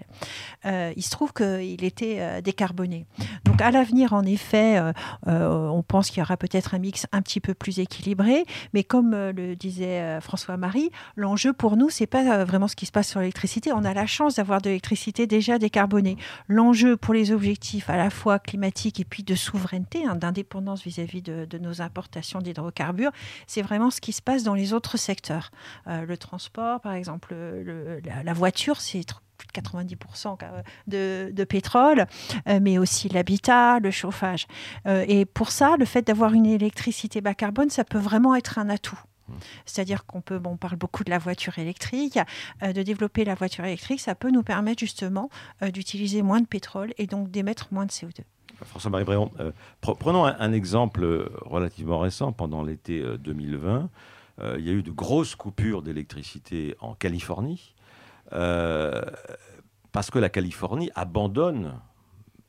Euh, 0.64 0.94
il 0.96 1.04
se 1.04 1.10
trouve 1.10 1.34
qu'il 1.34 1.84
était 1.84 2.20
euh, 2.22 2.40
décarboné. 2.40 3.06
Donc 3.44 3.62
à 3.62 3.70
l'avenir, 3.70 4.14
en 4.14 4.24
effet, 4.24 4.80
on 5.26 5.84
pense 5.86 6.10
qu'il 6.10 6.20
y 6.20 6.22
aura 6.22 6.38
peut-être 6.38 6.74
un 6.74 6.80
mix 6.80 7.06
un 7.12 7.22
petit 7.22 7.42
peu 7.42 7.54
plus 7.54 7.80
équilibré, 7.80 8.46
mais 8.74 8.86
comme 8.86 9.12
le 9.12 9.56
disait 9.56 10.22
François-Marie, 10.22 10.90
l'enjeu 11.18 11.52
pour 11.52 11.76
nous, 11.76 11.90
c'est 11.90 12.08
pas 12.08 12.46
vraiment 12.46 12.70
ce 12.70 12.78
qui 12.78 12.86
se 12.86 12.92
passe 12.94 13.10
sur 13.10 13.20
l'électricité. 13.20 13.74
On 13.74 13.84
a 13.84 13.94
la 13.94 14.06
chance 14.06 14.36
d'avoir 14.36 14.62
de 14.62 14.70
l'électricité 14.70 15.28
déjà 15.28 15.60
décarbonée. 15.60 16.16
L'enjeu 16.48 16.96
pour 16.96 17.14
les 17.14 17.32
objectifs 17.32 17.90
à 17.90 17.98
la 17.98 18.10
fois 18.10 18.40
climatiques 18.40 19.02
et 19.02 19.06
puis 19.06 19.24
de 19.24 19.36
souveraineté, 19.36 20.06
hein, 20.06 20.16
d'indépendance 20.16 20.84
vis-à-vis 20.84 21.22
de, 21.22 21.46
de, 21.46 21.58
nos 21.58 21.82
importations 21.82 22.40
d'hydrocarbures, 22.40 23.12
c'est 23.48 23.62
vraiment 23.62 23.90
ce 23.90 24.00
qui 24.00 24.14
se 24.14 24.22
passe 24.22 24.44
dans 24.44 24.56
les 24.56 24.72
autres 24.72 24.96
secteurs. 24.98 25.52
le 25.88 26.16
transport, 26.16 26.80
par 26.80 26.94
exemple, 26.94 27.34
la, 28.24 28.34
voiture, 28.34 28.82
c'est 28.82 29.06
plus 29.40 29.48
de 29.48 29.68
90% 29.68 30.38
de, 30.88 31.32
de, 31.32 31.44
pétrole, 31.44 32.06
euh, 32.48 32.60
mais 32.62 32.78
aussi 32.78 33.10
l'habitat, 33.10 33.80
le 33.80 33.90
chauffage. 33.90 34.46
Euh, 34.86 35.06
et 35.08 35.26
pour 35.26 35.52
ça, 35.52 35.78
le 35.78 35.86
fait 35.86 36.06
d'avoir 36.06 36.34
une 36.34 36.46
électricité 36.46 37.22
bas 37.22 37.34
carbone, 37.34 37.70
ça 37.70 37.84
peut 37.84 37.98
vraiment 37.98 38.36
être 38.36 38.60
un 38.60 38.70
atout. 38.70 39.00
Mmh. 39.28 39.34
C'est-à-dire 39.66 40.06
qu'on 40.06 40.22
peut, 40.22 40.40
bon, 40.40 40.52
on 40.52 40.58
parle 40.58 40.76
beaucoup 40.76 41.04
de 41.04 41.10
la 41.10 41.18
voiture 41.18 41.58
électrique, 41.58 42.20
euh, 42.62 42.74
de 42.74 42.84
développer 42.84 43.24
la 43.26 43.36
voiture 43.36 43.66
électrique, 43.66 44.02
ça 44.02 44.14
peut 44.14 44.30
nous 44.30 44.44
permettre 44.44 44.80
justement 44.80 45.30
d'utiliser 45.62 46.22
moins 46.22 46.42
de 46.42 46.48
pétrole 46.48 46.94
et 46.98 47.08
donc 47.08 47.32
d'émettre 47.32 47.70
moins 47.72 47.86
de 47.86 47.92
CO2. 47.92 48.22
François-Marie 48.66 49.06
Bréon, 49.06 49.32
prenons 49.80 50.26
un, 50.26 50.52
exemple 50.52 51.32
relativement 51.46 52.00
récent, 52.00 52.34
pendant 52.34 52.62
l'été 52.62 53.02
2020. 53.20 53.90
Euh, 54.42 54.56
il 54.60 54.66
y 54.66 54.70
a 54.70 54.74
eu 54.74 54.84
de 54.84 54.92
grosses 54.92 55.36
coupures 55.36 55.82
d'électricité 55.82 56.76
en 56.80 56.94
Californie, 56.94 57.76
euh, 58.34 59.02
parce 59.92 60.12
que 60.12 60.20
la 60.20 60.30
Californie 60.30 60.92
abandonne 60.96 61.80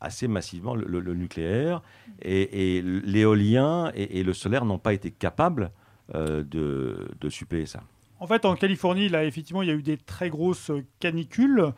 assez 0.01 0.29
massivement 0.29 0.75
le, 0.75 1.15
nucléaire 1.15 1.83
et, 2.23 2.81
l'éolien 2.83 3.93
et, 3.95 4.23
le 4.23 4.33
solaire 4.33 4.65
n'ont 4.65 4.79
pas 4.79 4.95
été 4.95 5.11
capables 5.11 5.73
euh, 6.15 6.43
de, 6.43 7.11
de 7.21 7.29
suppléer 7.29 7.67
ça. 7.67 7.83
En 8.19 8.27
fait, 8.27 8.45
en 8.45 8.55
Californie, 8.55 9.09
là, 9.09 9.25
effectivement, 9.25 9.63
il 9.63 9.69
y 9.69 9.71
a 9.73 9.75
eu 9.75 9.83
des 9.83 9.97
très 9.97 10.29
grosses 10.29 10.71
canicules. 11.01 11.73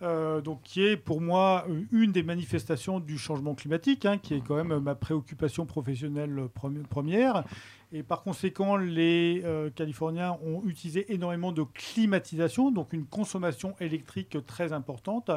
Donc, 0.00 0.62
qui 0.62 0.82
est 0.82 0.96
pour 0.96 1.20
moi 1.20 1.66
une 1.92 2.12
des 2.12 2.22
manifestations 2.22 3.00
du 3.00 3.18
changement 3.18 3.54
climatique, 3.54 4.06
hein, 4.06 4.18
qui 4.18 4.34
est 4.34 4.40
quand 4.40 4.56
même 4.56 4.78
ma 4.78 4.94
préoccupation 4.94 5.66
professionnelle 5.66 6.48
première. 6.88 7.44
Et 7.92 8.02
par 8.02 8.22
conséquent, 8.22 8.76
les 8.76 9.44
Californiens 9.74 10.38
ont 10.44 10.62
utilisé 10.64 11.12
énormément 11.12 11.52
de 11.52 11.62
climatisation, 11.62 12.70
donc 12.70 12.92
une 12.92 13.06
consommation 13.06 13.74
électrique 13.80 14.38
très 14.46 14.72
importante. 14.72 15.30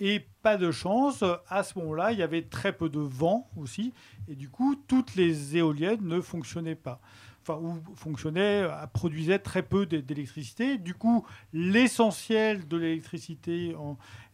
Et 0.00 0.26
pas 0.42 0.56
de 0.56 0.72
chance, 0.72 1.22
à 1.48 1.62
ce 1.62 1.78
moment-là, 1.78 2.10
il 2.10 2.18
y 2.18 2.22
avait 2.22 2.42
très 2.42 2.72
peu 2.72 2.88
de 2.88 2.98
vent 2.98 3.48
aussi, 3.56 3.92
et 4.28 4.34
du 4.34 4.48
coup, 4.48 4.74
toutes 4.88 5.14
les 5.14 5.56
éoliennes 5.56 6.00
ne 6.02 6.20
fonctionnaient 6.20 6.74
pas. 6.74 7.00
Enfin, 7.46 7.60
ou 7.60 7.78
fonctionnaient, 7.94 8.62
euh, 8.62 8.86
produisaient 8.92 9.38
très 9.38 9.62
peu 9.62 9.84
d'électricité. 9.84 10.78
Du 10.78 10.94
coup, 10.94 11.26
l'essentiel 11.52 12.66
de 12.66 12.78
l'électricité 12.78 13.76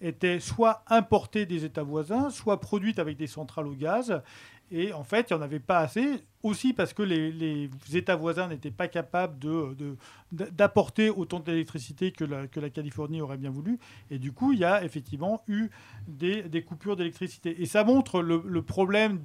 était 0.00 0.38
soit 0.38 0.84
importée 0.86 1.44
des 1.44 1.64
États 1.64 1.82
voisins, 1.82 2.30
soit 2.30 2.60
produite 2.60 3.00
avec 3.00 3.16
des 3.16 3.26
centrales 3.26 3.66
au 3.66 3.74
gaz. 3.74 4.22
Et 4.72 4.92
en 4.92 5.02
fait, 5.02 5.30
il 5.30 5.34
n'y 5.34 5.40
en 5.40 5.42
avait 5.42 5.58
pas 5.58 5.78
assez, 5.78 6.22
aussi 6.42 6.72
parce 6.72 6.94
que 6.94 7.02
les, 7.02 7.68
États 7.92 8.14
voisins 8.14 8.48
n'étaient 8.48 8.70
pas 8.70 8.86
capables 8.88 9.36
d'apporter 10.32 11.10
autant 11.10 11.40
d'électricité 11.40 12.12
que 12.12 12.24
la, 12.24 12.46
Californie 12.46 13.20
aurait 13.20 13.36
bien 13.36 13.50
voulu. 13.50 13.78
Et 14.10 14.18
du 14.18 14.32
coup, 14.32 14.52
il 14.52 14.60
y 14.60 14.64
a 14.64 14.84
effectivement 14.84 15.42
eu 15.48 15.70
des, 16.06 16.62
coupures 16.62 16.96
d'électricité. 16.96 17.60
Et 17.60 17.66
ça 17.66 17.82
montre 17.82 18.22
le, 18.22 18.62
problème 18.62 19.20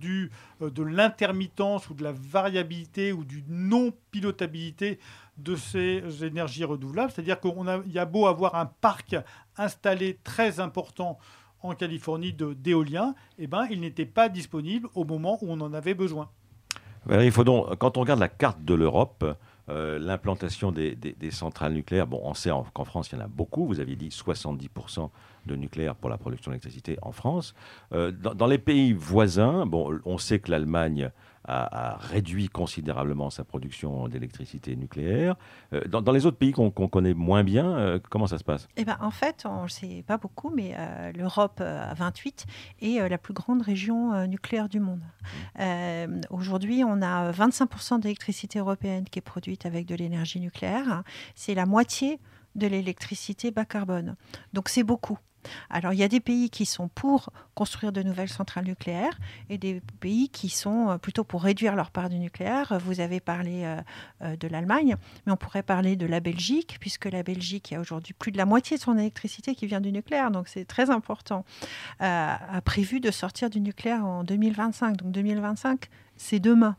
euh, 0.62 0.70
de 0.70 0.84
l'intermittence 0.84 1.90
ou 1.90 1.94
de 1.94 2.04
la 2.04 2.12
variabilité 2.12 3.14
ou 3.14 3.24
du 3.24 3.44
non-pilotabilité 3.48 5.00
de 5.38 5.56
ces 5.56 6.24
énergies 6.24 6.64
renouvelables. 6.64 7.12
C'est-à-dire 7.12 7.40
qu'il 7.40 7.94
y 7.94 8.00
a 8.00 8.06
beau 8.06 8.25
avoir 8.25 8.56
un 8.56 8.66
parc 8.66 9.16
installé 9.58 10.18
très 10.24 10.60
important 10.60 11.20
en 11.70 11.76
Californie 11.76 12.34
d'éolien, 12.34 13.16
eh 13.38 13.48
ben, 13.48 13.68
il 13.70 13.82
n'était 13.82 14.06
pas 14.06 14.30
disponible 14.30 14.88
au 14.96 15.06
moment 15.06 15.38
où 15.42 15.52
on 15.52 15.60
en 15.62 15.74
avait 15.74 15.94
besoin. 15.94 16.30
faut 17.32 17.44
donc, 17.44 17.76
quand 17.78 17.98
on 17.98 18.02
regarde 18.02 18.20
la 18.20 18.30
carte 18.30 18.64
de 18.64 18.74
l'Europe, 18.74 19.26
euh, 19.68 19.98
l'implantation 19.98 20.72
des, 20.72 20.96
centrales 21.32 21.74
nucléaires, 21.74 22.06
bon, 22.06 22.22
on 22.24 22.36
sait 22.36 22.52
qu'en 22.74 22.86
France, 22.86 23.10
il 23.12 23.18
y 23.18 23.22
en 23.22 23.26
a 23.26 23.28
beaucoup. 23.28 23.66
Vous 23.66 23.80
aviez 23.80 23.96
dit 23.96 24.10
70% 24.10 25.10
de 25.48 25.56
nucléaire 25.56 25.96
pour 25.96 26.10
la 26.10 26.18
production 26.18 26.52
d'électricité 26.52 26.98
en 27.02 27.12
France. 27.12 27.56
Euh, 27.92 28.12
dans, 28.12 28.36
dans, 28.36 28.48
les 28.48 28.60
pays 28.60 28.94
voisins, 28.94 29.66
bon, 29.66 30.00
on 30.06 30.18
sait 30.18 30.40
que 30.40 30.52
l'Allemagne 30.52 31.12
a, 31.48 31.98
réduit 32.00 32.50
considérablement 32.50 33.30
sa 33.30 33.44
production 33.44 34.08
d'électricité 34.08 34.75
nucléaire. 34.75 35.36
Euh, 35.74 35.82
dans, 35.88 36.12
les 36.12 36.25
autres 36.25 36.38
pays 36.38 36.52
qu'on 36.52 36.72
connaît 36.72 37.14
moins 37.14 37.44
bien, 37.44 37.78
euh, 37.78 38.00
comment 38.10 38.28
ça 38.28 38.38
se 38.38 38.44
passe? 38.44 38.68
Eh 38.78 38.86
ben, 38.86 38.98
En 39.02 39.12
fait, 39.12 39.46
on 39.46 39.64
ne 39.64 39.68
sait 39.68 40.04
pas 40.08 40.18
beaucoup, 40.18 40.50
mais 40.50 40.75
euh, 40.78 41.12
l'Europe 41.14 41.62
à 41.62 41.94
28 41.94 42.46
est 42.82 43.08
la 43.10 43.18
plus 43.18 43.34
grande 43.34 43.62
région 43.62 44.25
nucléaire 44.28 44.70
du 44.70 44.80
monde. 44.80 45.02
Mmh. 45.60 46.22
Aujourd'hui, 46.30 46.84
on 46.86 47.02
a 47.02 47.32
25% 47.32 48.00
d'électricité 48.00 48.60
européenne 48.60 49.06
qui 49.06 49.20
est 49.20 49.22
produite 49.22 49.66
avec 49.66 49.86
de 49.86 49.96
l'énergie 49.96 50.40
nucléaire. 50.40 51.04
C'est 51.36 51.54
la 51.54 51.66
moitié 51.66 52.20
de 52.56 52.68
l'électricité 52.68 53.52
bas 53.52 53.66
carbone. 53.66 54.16
Donc 54.54 54.70
c'est 54.70 54.84
beaucoup. 54.84 55.20
Alors 55.70 55.94
il 55.94 56.00
y 56.00 56.04
a 56.04 56.08
des 56.08 56.20
pays 56.20 56.50
qui 56.50 56.66
sont 56.66 56.88
pour 56.88 57.30
construire 57.54 57.92
de 57.92 58.04
nouvelles 58.04 58.30
centrales 58.30 58.66
nucléaires 58.66 59.18
et 59.50 59.58
des 59.58 59.82
pays 60.00 60.30
qui 60.30 60.50
sont 60.50 60.90
euh, 60.90 60.98
plutôt 60.98 61.24
pour 61.24 61.44
réduire 61.44 61.75
leur 61.75 61.92
part 61.92 62.10
du 62.10 62.20
nucléaire. 62.20 62.78
Vous 62.84 63.00
avez 63.00 63.20
parlé 63.20 63.64
euh, 63.64 63.82
euh, 64.22 64.36
de 64.36 64.48
l'Allemagne, 64.48 64.96
mais 65.25 65.32
on 65.32 65.38
pourrait 65.38 65.64
parler 65.64 65.96
de 65.96 66.06
la 66.06 66.20
Belgique, 66.20 66.78
puisque 66.80 67.06
la 67.06 67.24
Belgique 67.24 67.74
a 67.74 67.80
aujourd'hui 67.80 68.14
plus 68.14 68.32
de 68.32 68.38
la 68.38 68.46
moitié 68.46 68.78
de 68.78 68.82
son 68.82 68.98
électricité 68.98 69.56
qui 69.56 69.68
vient 69.68 69.82
du 69.82 69.92
nucléaire, 69.92 70.32
donc 70.32 70.48
c'est 70.48 70.66
très 70.66 70.90
important. 70.90 71.46
a 72.00 72.62
prévu 72.64 73.00
de 73.00 73.12
sortir 73.12 73.50
du 73.50 73.62
nucléaire 73.62 74.06
en 74.06 74.24
2025. 74.24 74.98
Donc 74.98 75.12
2025, 75.12 75.90
c'est 76.18 76.40
demain. 76.40 76.75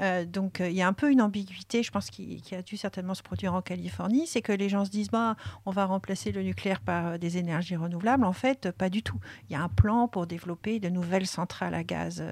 Euh, 0.00 0.24
donc 0.24 0.60
euh, 0.60 0.68
il 0.68 0.76
y 0.76 0.82
a 0.82 0.86
un 0.86 0.92
peu 0.92 1.10
une 1.10 1.20
ambiguïté, 1.20 1.82
je 1.82 1.90
pense, 1.90 2.10
qui, 2.10 2.42
a 2.52 2.62
dû 2.62 2.76
certainement 2.76 3.14
se 3.14 3.22
produire 3.22 3.54
en 3.54 3.62
Californie, 3.62 4.26
c'est 4.26 4.42
que 4.42 4.52
les 4.52 4.68
gens 4.68 4.84
se 4.84 4.90
disent 4.90 5.10
bah, 5.10 5.36
on 5.66 5.70
va 5.70 5.84
remplacer 5.84 6.32
le 6.32 6.42
nucléaire 6.42 6.80
par 6.80 7.06
euh, 7.06 7.18
des 7.18 7.38
énergies 7.38 7.76
renouvelables. 7.76 8.24
En 8.24 8.32
fait, 8.32 8.70
pas 8.70 8.88
du 8.88 9.02
tout. 9.02 9.18
Il 9.48 9.52
y 9.52 9.56
a 9.56 9.62
un 9.62 9.68
plan 9.68 10.08
pour 10.08 10.26
développer 10.26 10.80
de 10.80 10.88
nouvelles 10.88 11.26
centrales 11.26 11.74
à 11.74 11.84
gaz 11.84 12.22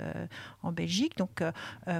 en 0.62 0.72
Belgique. 0.72 1.16
Donc 1.16 1.42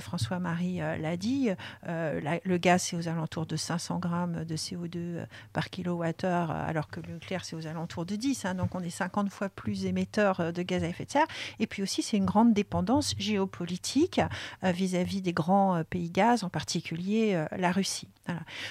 François-Marie 0.00 0.79
l'a 0.79 1.17
dit, 1.17 1.50
le 1.87 2.57
gaz 2.57 2.83
c'est 2.83 2.97
aux 2.97 3.09
alentours 3.09 3.47
de 3.47 3.57
500 3.57 3.99
grammes 3.99 4.45
de 4.45 4.57
CO2 4.57 5.27
par 5.53 5.71
kilowattheure, 5.71 6.50
alors 6.50 6.89
que 6.89 7.00
le 7.00 7.15
nucléaire 7.15 7.45
c'est 7.45 7.57
aux 7.57 7.67
alentours 7.67 8.07
de 8.07 8.17
10. 8.17 8.45
Hein. 8.45 8.55
donc 8.55 8.75
on 8.75 8.81
est 8.81 8.91
50 8.91 9.31
fois 9.31 9.49
plus 9.49 9.87
émetteur 9.87 10.53
de 10.53 10.62
gaz 10.62 10.85
à 10.85 10.89
effet 10.89 11.05
de 11.05 11.11
serre. 11.11 11.27
Et 11.59 11.67
puis 11.67 11.83
aussi 11.83 12.03
c'est 12.03 12.17
une 12.17 12.27
grande 12.27 12.53
dépendance 12.53 13.15
géopolitique 13.19 14.21
vis-à-vis 14.62 15.10
des 15.19 15.33
grands 15.33 15.76
euh, 15.76 15.83
pays 15.83 16.11
gaz, 16.11 16.45
en 16.45 16.49
particulier 16.49 17.33
euh, 17.35 17.47
la 17.57 17.73
Russie. 17.73 18.09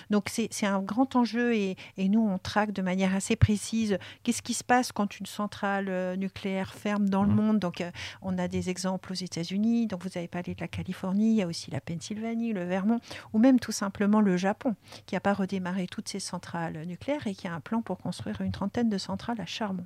Donc 0.09 0.29
c'est 0.29 0.65
un 0.65 0.81
grand 0.81 1.17
enjeu 1.17 1.53
et, 1.53 1.75
nous, 1.97 2.25
on 2.25 2.37
traque 2.37 2.71
de 2.71 2.81
manière 2.81 3.13
assez 3.13 3.35
précise 3.35 3.97
qu'est-ce 4.23 4.41
qui 4.41 4.53
se 4.53 4.63
passe 4.63 4.93
quand 4.93 5.19
une 5.19 5.25
centrale 5.25 5.87
euh, 5.89 6.15
nucléaire 6.15 6.73
ferme 6.73 7.09
dans 7.09 7.23
le 7.23 7.31
mmh. 7.31 7.35
monde. 7.35 7.59
Donc 7.59 7.83
on 8.21 8.37
a 8.37 8.47
des 8.47 8.69
exemples 8.69 9.11
aux 9.11 9.15
États-Unis, 9.15 9.87
donc 9.87 10.03
vous 10.03 10.17
avez 10.17 10.29
parlé 10.29 10.55
de 10.55 10.61
la 10.61 10.69
Californie, 10.69 11.31
il 11.31 11.35
y 11.35 11.41
a 11.41 11.47
aussi 11.47 11.71
la 11.71 11.81
Pennsylvanie, 11.81 12.53
le 12.53 12.63
Vermont, 12.63 13.01
ou 13.33 13.39
même 13.39 13.59
tout 13.59 13.73
simplement 13.73 14.21
le 14.21 14.37
Japon, 14.37 14.75
qui 15.05 15.15
n'a 15.15 15.19
pas 15.19 15.33
redémarré 15.33 15.87
toutes 15.87 16.07
ses 16.07 16.21
centrales 16.21 16.85
nucléaires 16.85 17.27
et 17.27 17.35
qui 17.35 17.49
a 17.49 17.53
un 17.53 17.59
plan 17.59 17.81
pour 17.81 17.97
construire 17.97 18.39
une 18.39 18.53
trentaine 18.53 18.89
de 18.89 18.97
centrales 18.97 19.41
à 19.41 19.45
charbon. 19.45 19.85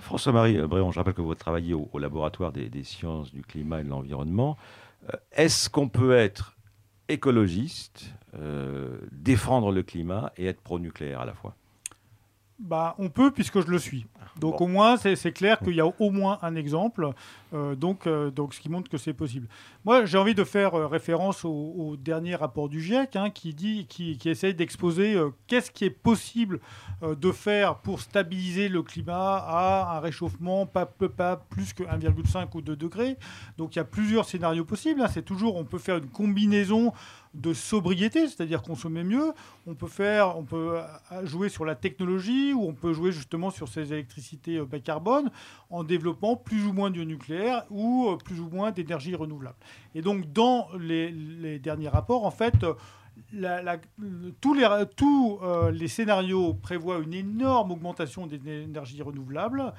François-Marie 0.00 0.58
Bréon, 0.66 0.90
je 0.92 0.98
rappelle 0.98 1.14
que 1.14 1.22
vous 1.22 1.34
travaillez 1.34 1.74
au, 1.74 1.98
laboratoire 1.98 2.52
des, 2.52 2.84
sciences 2.84 3.32
du 3.32 3.42
climat 3.42 3.80
et 3.80 3.84
de 3.84 3.88
l'environnement. 3.88 4.56
Euh, 5.04 5.16
est-ce 5.32 5.68
qu'on 5.68 5.88
peut 5.88 6.16
être 6.16 6.56
écologiste, 7.08 8.12
euh, 8.34 8.98
défendre 9.12 9.72
le 9.72 9.82
climat 9.82 10.32
et 10.36 10.46
être 10.46 10.60
pro-nucléaire 10.60 11.20
à 11.20 11.24
la 11.26 11.34
fois? 11.34 11.56
Bah, 12.58 12.94
on 12.98 13.08
peut 13.08 13.30
puisque 13.30 13.60
je 13.60 13.70
le 13.70 13.78
suis. 13.78 14.06
Donc 14.38 14.60
au 14.60 14.66
moins, 14.66 14.96
c'est 14.96 15.32
clair 15.32 15.58
qu'il 15.58 15.74
y 15.74 15.80
a 15.80 15.86
au 15.86 16.10
moins 16.10 16.38
un 16.42 16.54
exemple, 16.54 17.10
euh, 17.54 17.74
donc, 17.74 18.06
euh, 18.06 18.30
donc 18.30 18.54
ce 18.54 18.60
qui 18.60 18.68
montre 18.68 18.88
que 18.88 18.98
c'est 18.98 19.12
possible. 19.12 19.48
Moi, 19.84 20.04
j'ai 20.06 20.18
envie 20.18 20.34
de 20.34 20.44
faire 20.44 20.74
euh, 20.74 20.86
référence 20.86 21.44
au, 21.44 21.96
dernier 21.98 22.36
rapport 22.36 22.68
du 22.68 22.80
GIEC 22.80 23.16
hein, 23.16 23.30
qui, 23.30 23.54
dit, 23.54 23.86
qui, 23.88 24.16
qui 24.16 24.28
essaye 24.28 24.54
d'exposer 24.54 25.16
qu'est-ce 25.46 25.70
qui 25.70 25.84
est 25.84 25.90
possible 25.90 26.60
de 27.02 27.32
faire 27.32 27.76
pour 27.76 28.00
stabiliser 28.00 28.68
le 28.68 28.82
climat 28.82 29.36
à 29.36 29.96
un 29.96 30.00
réchauffement 30.00 30.66
pas, 30.66 30.86
pas 30.86 31.36
plus 31.36 31.72
que 31.72 31.82
1,5 31.82 32.48
ou 32.54 32.60
2 32.60 32.76
degrés. 32.76 33.16
Donc 33.56 33.74
il 33.74 33.78
y 33.78 33.82
a 33.82 33.84
plusieurs 33.84 34.26
scénarios 34.26 34.64
possibles. 34.64 35.00
Hein. 35.00 35.08
C'est 35.08 35.24
toujours, 35.24 35.56
on 35.56 35.64
peut 35.64 35.78
faire 35.78 35.96
une 35.96 36.08
combinaison 36.08 36.92
de 37.34 37.52
sobriété, 37.52 38.28
c'est-à-dire 38.28 38.62
consommer 38.62 39.04
mieux. 39.04 39.32
On 39.66 39.74
peut 39.74 39.88
faire, 39.88 40.36
on 40.38 40.44
peut 40.44 40.78
jouer 41.24 41.48
sur 41.48 41.64
la 41.64 41.74
technologie 41.74 42.52
ou 42.52 42.64
on 42.66 42.74
peut 42.74 42.92
jouer 42.92 43.12
justement 43.12 43.50
sur 43.50 43.68
ces 43.68 43.92
électricités 43.92 44.56
euh, 44.56 44.64
bas 44.64 44.80
carbone 44.80 45.30
en 45.70 45.84
développant 45.84 46.36
plus 46.36 46.66
ou 46.66 46.72
moins 46.72 46.90
du 46.90 47.04
nucléaire 47.04 47.64
ou 47.70 48.08
euh, 48.08 48.16
plus 48.16 48.40
ou 48.40 48.48
moins 48.48 48.70
d'énergie 48.70 49.14
renouvelable. 49.14 49.56
Et 49.94 50.02
donc 50.02 50.32
dans 50.32 50.68
les, 50.78 51.58
derniers 51.58 51.88
rapports, 51.88 52.24
en 52.24 52.30
fait, 52.30 52.64
tous, 54.40 55.38
euh, 55.42 55.70
les 55.70 55.88
scénarios 55.88 56.54
prévoient 56.54 56.98
une 56.98 57.14
énorme 57.14 57.72
augmentation 57.72 58.26
des 58.26 58.36
énergies 58.62 59.02
renouvelables, 59.02 59.72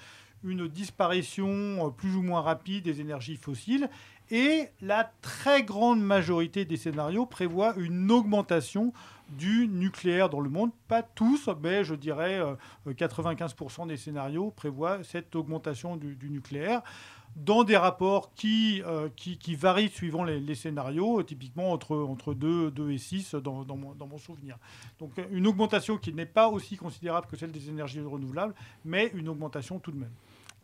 une 0.44 0.68
disparition 0.68 1.92
plus 1.98 2.16
ou 2.16 2.22
moins 2.22 2.42
rapide 2.42 2.86
des 2.86 3.02
énergies 3.02 3.36
fossiles 3.36 3.90
et 4.32 4.70
la 4.82 5.12
très 5.22 5.64
grande 5.64 6.02
majorité 6.02 6.66
des 6.66 6.78
scénarios 6.78 7.26
prévoient 7.26 7.74
une 7.78 8.12
augmentation 8.12 8.94
du 9.30 9.68
nucléaire 9.68 10.30
dans 10.30 10.40
le 10.40 10.50
monde. 10.50 10.72
Pas 10.88 11.04
tous, 11.04 11.50
mais 11.62 11.84
je 11.84 11.96
dirais 11.96 12.42
95% 12.88 13.84
euh, 13.84 13.86
des 13.88 13.98
scénarios 13.98 14.52
prévoient 14.52 15.04
cette 15.04 15.36
augmentation 15.36 15.98
du, 15.98 16.18
nucléaire 16.30 16.82
dans 17.36 17.64
des 17.64 17.78
rapports 17.78 18.34
qui, 18.34 18.82
euh, 18.86 19.10
qui, 19.16 19.56
varient 19.56 19.90
suivant 19.90 20.24
les, 20.24 20.56
scénarios, 20.56 21.24
typiquement 21.24 21.72
entre, 21.72 21.96
entre 21.96 22.34
2, 22.34 22.72
2 22.72 22.92
et 22.92 22.98
6 22.98 23.36
dans, 23.36 23.64
dans, 23.64 23.78
mon, 23.78 24.18
souvenir. 24.18 24.58
Donc 25.00 25.12
une 25.32 25.48
augmentation 25.48 25.98
qui 25.98 26.14
n'est 26.14 26.26
pas 26.26 26.50
aussi 26.50 26.76
considérable 26.76 27.28
que 27.28 27.38
celle 27.38 27.52
des 27.52 27.70
énergies 27.70 28.02
renouvelables, 28.02 28.54
mais 28.84 29.12
une 29.14 29.30
augmentation 29.30 29.80
tout 29.80 29.92
de 29.92 29.98
même. 29.98 30.12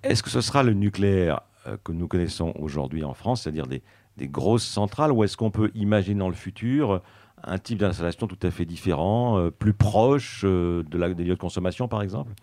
Est-ce 0.03 0.21
que 0.21 0.29
ce 0.29 0.41
sera 0.41 0.63
le 0.63 0.73
nucléaire 0.73 1.41
euh, 1.67 1.77
que 1.83 1.91
nous 1.91 2.07
connaissons 2.07 2.53
aujourd'hui 2.59 3.03
en 3.03 3.13
France, 3.13 3.43
c'est-à-dire 3.43 3.67
des, 3.67 3.81
grosses 4.27 4.65
centrales, 4.65 5.11
ou 5.11 5.23
est-ce 5.23 5.37
qu'on 5.37 5.51
peut 5.51 5.71
imaginer 5.75 6.19
dans 6.19 6.29
le 6.29 6.35
futur 6.35 7.01
un 7.43 7.59
type 7.59 7.79
d'installation 7.79 8.27
tout 8.27 8.39
à 8.41 8.51
fait 8.51 8.65
différent, 8.65 9.37
euh, 9.37 9.51
plus 9.51 9.73
proche 9.73 10.43
de 10.43 10.97
la, 10.97 11.13
des 11.13 11.23
lieux 11.23 11.35
de 11.35 11.39
consommation, 11.39 11.87
par 11.87 12.01
exemple? 12.01 12.33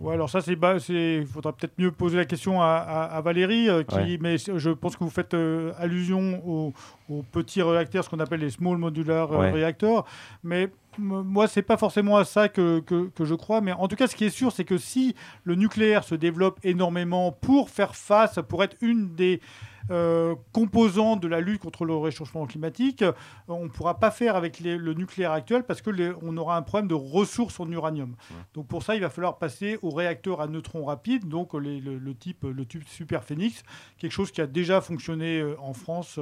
Ouais, 0.00 0.14
alors 0.14 0.30
ça, 0.30 0.40
c'est, 0.40 0.52
il 0.52 1.26
faudra 1.26 1.52
peut-être 1.52 1.72
mieux 1.78 1.90
poser 1.90 2.16
la 2.16 2.24
question 2.24 2.62
à, 2.62 3.20
Valérie, 3.24 3.68
qui, 3.88 4.18
mais 4.20 4.36
je 4.38 4.70
pense 4.70 4.96
que 4.96 5.04
vous 5.04 5.10
faites 5.10 5.34
allusion 5.78 6.40
aux, 6.46 6.72
petits 7.32 7.62
réacteurs, 7.62 8.04
ce 8.04 8.10
qu'on 8.10 8.20
appelle 8.20 8.40
les 8.40 8.50
small 8.50 8.78
modular 8.78 9.28
réacteurs. 9.28 10.04
Mais 10.44 10.70
moi, 10.96 11.46
c'est 11.46 11.62
pas 11.62 11.76
forcément 11.76 12.16
à 12.16 12.24
ça 12.24 12.48
que, 12.48 12.80
que, 12.80 13.08
que, 13.08 13.24
je 13.24 13.34
crois, 13.34 13.60
mais 13.60 13.72
en 13.72 13.88
tout 13.88 13.96
cas, 13.96 14.06
ce 14.06 14.16
qui 14.16 14.24
est 14.24 14.30
sûr, 14.30 14.52
c'est 14.52 14.64
que 14.64 14.78
si 14.78 15.14
le 15.44 15.54
nucléaire 15.54 16.04
se 16.04 16.14
développe 16.14 16.58
énormément 16.64 17.32
pour 17.32 17.70
faire 17.70 17.94
face, 17.94 18.38
pour 18.48 18.64
être 18.64 18.76
une 18.80 19.14
des 19.14 19.40
euh, 19.90 20.34
composant 20.52 21.16
de 21.16 21.26
la 21.28 21.40
lutte 21.40 21.62
contre 21.62 21.86
le 21.86 21.96
réchauffement 21.96 22.44
climatique, 22.46 23.00
euh, 23.00 23.12
on 23.48 23.64
ne 23.64 23.68
pourra 23.70 23.98
pas 23.98 24.10
faire 24.10 24.36
avec 24.36 24.60
le 24.60 24.92
nucléaire 24.92 25.32
actuel 25.32 25.62
parce 25.64 25.80
qu'on 25.80 26.36
aura 26.36 26.58
un 26.58 26.62
problème 26.62 26.88
de 26.88 26.94
ressources 26.94 27.58
en 27.58 27.70
uranium. 27.70 28.14
Donc 28.52 28.66
pour 28.66 28.82
ça, 28.82 28.96
il 28.96 29.00
va 29.00 29.08
falloir 29.08 29.38
passer 29.38 29.78
aux 29.80 29.90
réacteurs 29.90 30.42
à 30.42 30.46
neutrons 30.46 30.84
rapides, 30.84 31.26
donc 31.26 31.54
le, 31.54 32.12
type, 32.12 32.44
le 32.44 32.66
type 32.66 32.86
Super 32.86 33.24
Phoenix, 33.24 33.62
quelque 33.96 34.12
chose 34.12 34.30
qui 34.30 34.42
a 34.42 34.46
déjà 34.46 34.82
fonctionné 34.82 35.40
euh, 35.40 35.56
en 35.58 35.72
France 35.72 36.20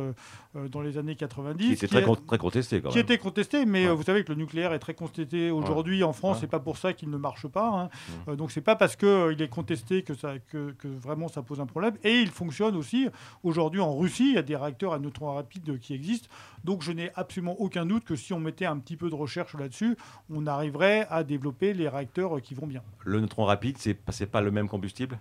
dans 0.55 0.81
les 0.81 0.97
années 0.97 1.17
90. 1.17 1.67
Qui 1.67 1.73
était 1.73 1.87
très, 1.89 2.03
très, 2.03 2.39
contesté 2.39 2.81
quand 2.81 2.89
même. 2.89 2.93
Qui 2.93 3.01
était 3.01 3.19
contesté, 3.19 3.67
mais 3.67 3.89
vous 3.89 4.05
savez 4.05 4.23
que 4.23 4.33
le 4.33 4.39
nucléaire 4.39 4.66
est 4.73 4.79
très 4.79 4.95
contesté 4.95 5.51
aujourd'hui 5.51 6.03
en 6.03 6.13
France, 6.13 6.39
c'est 6.41 6.47
pas 6.47 6.61
pour 6.61 6.77
ça 6.77 6.93
qu'il 6.93 7.11
ne 7.11 7.17
marche 7.17 7.47
pas. 7.47 7.91
Hein. 8.27 8.35
donc 8.37 8.51
c'est 8.51 8.61
pas 8.61 8.77
parce 8.77 8.97
qu'il 8.97 9.37
est 9.41 9.49
contesté 9.49 10.03
que, 10.03 10.15
ça, 10.15 10.39
que, 10.39 10.73
que, 10.73 10.89
vraiment 10.89 11.29
ça 11.29 11.43
pose 11.43 11.61
un 11.61 11.67
problème. 11.67 11.95
Et 12.05 12.21
il 12.21 12.29
fonctionne 12.29 12.77
aussi 12.77 13.09
aujourd'hui 13.43 13.81
en 13.81 13.97
Russie, 13.97 14.31
il 14.31 14.35
y 14.35 14.39
a 14.39 14.43
des 14.43 14.57
réacteurs 14.57 14.93
à 14.93 14.99
neutrons 14.99 15.35
rapides 15.35 15.79
qui 15.79 15.95
existent. 15.95 16.29
Donc, 16.65 16.83
je 16.83 16.93
n'ai 16.93 17.11
absolument 17.15 17.61
aucun 17.61 17.87
doute 17.87 18.05
que 18.05 18.17
si 18.17 18.33
on 18.33 18.41
mettait 18.41 18.67
un 18.67 18.79
petit 18.79 18.97
peu 18.97 19.09
de 19.09 19.15
recherche 19.15 19.55
là-dessus, 19.55 19.97
on 20.31 20.47
arriverait 20.47 21.07
à 21.11 21.25
développer 21.25 21.75
les 21.75 21.89
réacteurs 21.89 22.41
qui 22.43 22.55
vont 22.55 22.67
bien. 22.67 22.83
Le 23.05 23.21
neutron 23.21 23.45
rapide, 23.45 23.77
c'est 23.79 24.27
pas 24.27 24.41
le 24.41 24.51
même 24.51 24.69
combustible? 24.69 25.19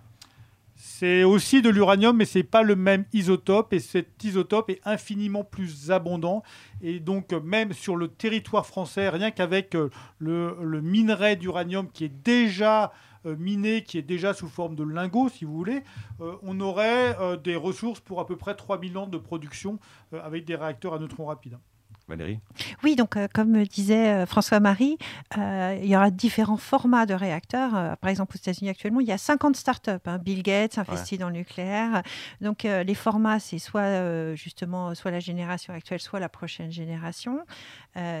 C'est 0.98 1.24
aussi 1.24 1.60
de 1.60 1.68
l'uranium, 1.68 2.16
mais 2.16 2.24
c'est 2.24 2.42
pas 2.42 2.62
le 2.62 2.74
même 2.74 3.04
isotope. 3.12 3.74
Et 3.74 3.80
cet 3.80 4.24
isotope 4.24 4.70
est 4.70 4.80
infiniment 4.86 5.44
plus 5.44 5.90
abondant. 5.90 6.42
Et 6.80 7.00
donc, 7.00 7.32
même 7.32 7.74
sur 7.74 7.96
le 7.96 8.08
territoire 8.08 8.64
français, 8.64 9.10
rien 9.10 9.30
qu'avec 9.30 9.74
euh, 9.74 9.90
le, 10.18 10.80
minerai 10.80 11.36
d'uranium 11.36 11.90
qui 11.90 12.04
est 12.04 12.22
déjà 12.24 12.94
euh, 13.26 13.36
miné 13.38 13.82
qui 13.82 13.98
est 13.98 14.02
déjà 14.02 14.32
sous 14.32 14.48
forme 14.48 14.74
de 14.74 14.84
lingots, 14.84 15.28
si 15.28 15.44
vous 15.44 15.54
voulez, 15.54 15.82
euh, 16.22 16.36
on 16.42 16.58
aurait 16.60 17.14
des 17.44 17.56
ressources 17.56 18.00
pour 18.00 18.18
à 18.20 18.26
peu 18.26 18.36
près 18.36 18.54
3000 18.54 18.96
ans 18.96 19.06
de 19.06 19.18
production 19.18 19.78
avec 20.12 20.46
des 20.46 20.56
réacteurs 20.56 20.94
à 20.94 20.98
neutrons 20.98 21.26
rapides. 21.26 21.58
Valérie 22.08 22.38
Oui, 22.84 22.96
donc 22.96 23.16
comme 23.34 23.64
disait 23.64 24.26
François-Marie, 24.26 24.96
il 25.36 25.86
y 25.86 25.96
aura 25.96 26.10
différents 26.10 26.56
formats 26.56 27.06
de 27.06 27.14
réacteurs. 27.14 27.96
par 27.98 28.10
exemple, 28.10 28.36
aux 28.36 28.38
États-Unis 28.38 28.70
actuellement, 28.70 29.00
il 29.00 29.06
y 29.06 29.12
a 29.12 29.18
50 29.18 29.56
startups. 29.56 29.90
Hein. 30.06 30.18
Bill 30.18 30.42
Gates 30.42 30.78
investit 30.78 31.18
dans 31.18 31.28
le 31.28 31.34
nucléaire. 31.34 32.02
Donc 32.40 32.62
les 32.62 32.94
formats, 32.94 33.40
c'est 33.40 33.58
soit 33.58 34.34
justement 34.34 34.94
soit 34.94 35.10
la 35.10 35.20
génération 35.20 35.74
actuelle, 35.74 36.00
soit 36.00 36.20
la 36.20 36.28
prochaine 36.28 36.70
génération. 36.70 37.40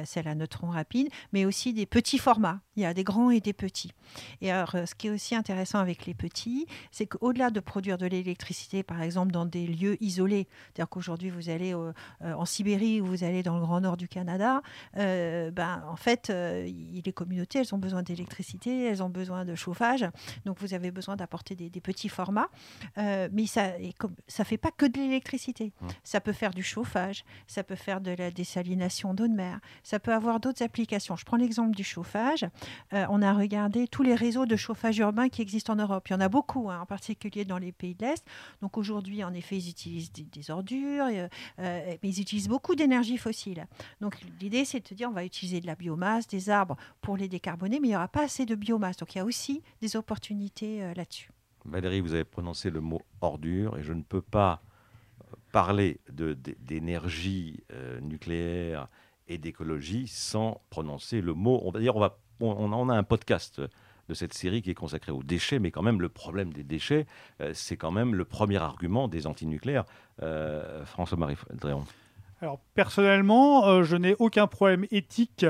C'est 0.04 0.22
la 0.22 0.34
neutron 0.34 0.68
rapide, 0.68 1.08
mais 1.32 1.44
aussi 1.44 1.72
des 1.72 1.86
petits 1.86 2.18
formats. 2.18 2.60
Il 2.76 2.82
y 2.82 2.86
a 2.86 2.94
des 2.94 3.04
grands 3.04 3.30
et 3.30 3.40
des 3.40 3.52
petits. 3.52 3.92
Et 4.40 4.50
alors, 4.50 4.72
ce 4.72 4.94
qui 4.94 5.08
est 5.08 5.10
aussi 5.10 5.34
intéressant 5.34 5.78
avec 5.78 6.06
les 6.06 6.14
petits, 6.14 6.66
c'est 6.90 7.06
qu'au-delà 7.06 7.50
de 7.50 7.60
produire 7.60 7.98
de 7.98 8.06
l'électricité, 8.06 8.82
par 8.82 9.02
exemple, 9.02 9.32
dans 9.32 9.46
des 9.46 9.66
lieux 9.66 10.02
isolés, 10.02 10.48
c'est-à-dire 10.66 10.88
qu'aujourd'hui, 10.88 11.30
vous 11.30 11.48
allez 11.48 11.74
euh, 11.74 11.92
en 12.22 12.44
Sibérie 12.44 13.00
ou 13.00 13.06
vous 13.06 13.24
allez 13.24 13.42
dans 13.42 13.54
le 13.56 13.60
Grand 13.60 13.80
Nord 13.80 13.96
du 13.96 14.08
Canada, 14.08 14.62
euh, 14.96 15.50
ben, 15.50 15.82
en 15.88 15.96
fait, 15.96 16.30
euh, 16.30 16.64
les 16.64 17.12
communautés, 17.12 17.60
elles 17.60 17.74
ont 17.74 17.78
besoin 17.78 18.02
d'électricité, 18.02 18.84
elles 18.84 19.02
ont 19.02 19.08
besoin 19.08 19.44
de 19.44 19.54
chauffage. 19.54 20.04
Donc, 20.44 20.58
vous 20.60 20.74
avez 20.74 20.90
besoin 20.90 21.16
d'apporter 21.16 21.54
des, 21.54 21.70
petits 21.80 22.08
formats. 22.08 22.48
mais 22.96 23.46
ça 23.46 23.72
ne 23.78 24.44
fait 24.44 24.56
pas 24.56 24.70
que 24.70 24.86
de 24.86 24.98
l'électricité. 24.98 25.72
Mmh. 25.80 25.86
Ça 26.04 26.20
peut 26.20 26.32
faire 26.32 26.52
du 26.52 26.62
chauffage, 26.62 27.24
ça 27.46 27.62
peut 27.62 27.74
faire 27.74 28.00
de 28.00 28.10
la 28.12 28.30
désalination 28.30 29.14
d'eau 29.14 29.28
de 29.28 29.34
mer, 29.34 29.60
ça 29.82 29.98
peut 29.98 30.12
avoir 30.12 30.40
d'autres 30.40 30.62
applications. 30.62 31.16
Je 31.16 31.24
prends 31.24 31.36
l'exemple 31.36 31.74
du 31.74 31.84
chauffage. 31.84 32.44
Euh, 32.92 33.06
on 33.10 33.22
a 33.22 33.32
regardé 33.32 33.88
tous 33.88 34.02
les 34.02 34.14
réseaux 34.14 34.46
de 34.46 34.56
chauffage 34.56 34.98
urbain 34.98 35.28
qui 35.28 35.42
existent 35.42 35.72
en 35.72 35.76
Europe. 35.76 36.08
Il 36.08 36.12
y 36.12 36.16
en 36.16 36.20
a 36.20 36.28
beaucoup, 36.28 36.70
hein, 36.70 36.80
en 36.80 36.86
particulier 36.86 37.44
dans 37.44 37.58
les 37.58 37.72
pays 37.72 37.94
de 37.94 38.04
l'Est. 38.04 38.24
Donc 38.62 38.76
aujourd'hui, 38.76 39.24
en 39.24 39.32
effet, 39.32 39.56
ils 39.56 39.70
utilisent 39.70 40.12
des, 40.12 40.50
ordures, 40.50 41.06
euh, 41.06 41.28
euh, 41.58 41.96
mais 42.02 42.08
ils 42.08 42.20
utilisent 42.20 42.48
beaucoup 42.48 42.74
d'énergie 42.74 43.16
fossile. 43.16 43.66
Donc 44.00 44.18
l'idée, 44.40 44.64
c'est 44.64 44.88
de 44.90 44.94
dire, 44.94 45.08
on 45.08 45.12
va 45.12 45.24
utiliser 45.24 45.60
de 45.60 45.66
la 45.66 45.74
biomasse, 45.74 46.26
des 46.26 46.50
arbres 46.50 46.76
pour 47.00 47.16
les 47.16 47.28
décarboner, 47.28 47.80
mais 47.80 47.88
il 47.88 47.90
n'y 47.90 47.96
aura 47.96 48.08
pas 48.08 48.24
assez 48.24 48.46
de 48.46 48.54
biomasse. 48.54 48.96
Donc 48.96 49.14
il 49.14 49.18
y 49.18 49.20
a 49.20 49.24
aussi 49.24 49.62
des 49.80 49.96
opportunités 49.96 50.94
là-dessus. 50.94 51.30
Valérie, 51.64 52.00
vous 52.00 52.14
avez 52.14 52.24
prononcé 52.24 52.70
le 52.70 52.80
mot 52.80 53.02
ordure 53.20 53.76
et 53.76 53.82
je 53.82 53.92
ne 53.92 54.02
peux 54.02 54.22
pas 54.22 54.62
parler 55.52 56.00
d'énergie 56.10 57.64
nucléaire 58.02 58.88
et 59.28 59.38
d'écologie 59.38 60.06
sans 60.08 60.60
prononcer 60.70 61.20
le 61.20 61.34
mot. 61.34 61.60
On 61.64 61.70
va 61.70 61.80
on 62.40 62.72
on, 62.72 62.88
a 62.88 62.94
un 62.94 63.02
podcast 63.02 63.60
de 64.08 64.14
cette 64.14 64.34
série 64.34 64.62
qui 64.62 64.70
est 64.70 64.74
consacré 64.74 65.10
aux 65.12 65.22
déchets, 65.22 65.58
mais 65.58 65.70
quand 65.70 65.82
même 65.82 66.00
le 66.00 66.08
problème 66.08 66.52
des 66.52 66.62
déchets, 66.62 67.06
euh, 67.40 67.52
c'est 67.54 67.76
quand 67.76 67.90
même 67.90 68.14
le 68.14 68.24
premier 68.24 68.58
argument 68.58 69.08
des 69.08 69.26
antinucléaires. 69.26 69.84
Euh, 70.22 70.84
François-Marie 70.84 71.36
Dréon. 71.52 71.84
Alors 72.40 72.60
personnellement, 72.74 73.66
euh, 73.66 73.82
je 73.82 73.96
n'ai 73.96 74.14
aucun 74.18 74.46
problème 74.46 74.86
éthique 74.90 75.46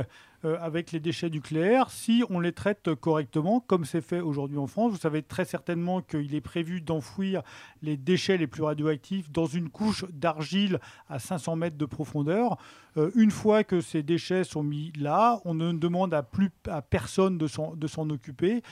euh, 0.46 0.56
avec 0.60 0.92
les 0.92 1.00
déchets 1.00 1.28
nucléaires 1.28 1.90
si 1.90 2.22
on 2.30 2.38
les 2.38 2.52
traite 2.52 2.94
correctement, 2.94 3.58
comme 3.58 3.84
c'est 3.84 4.00
fait 4.00 4.20
aujourd'hui 4.20 4.58
en 4.58 4.68
France. 4.68 4.92
Vous 4.92 4.98
savez 4.98 5.22
très 5.22 5.44
certainement 5.44 6.02
qu'il 6.02 6.34
est 6.36 6.40
prévu 6.40 6.80
d'enfouir 6.80 7.42
les 7.82 7.96
déchets 7.96 8.36
les 8.36 8.46
plus 8.46 8.62
radioactifs 8.62 9.30
dans 9.32 9.46
une 9.46 9.68
couche 9.68 10.04
d'argile 10.12 10.78
à 11.08 11.18
500 11.18 11.56
mètres 11.56 11.76
de 11.76 11.84
profondeur. 11.84 12.58
Euh, 12.96 13.10
une 13.16 13.32
fois 13.32 13.64
que 13.64 13.80
ces 13.80 14.04
déchets 14.04 14.44
sont 14.44 14.62
mis 14.62 14.92
là, 14.96 15.40
on 15.44 15.54
ne 15.54 15.72
demande 15.72 16.14
à 16.14 16.22
plus 16.22 16.50
à 16.68 16.80
personne 16.80 17.38
de 17.38 17.46
s'en 17.48 18.10
occuper 18.10 18.62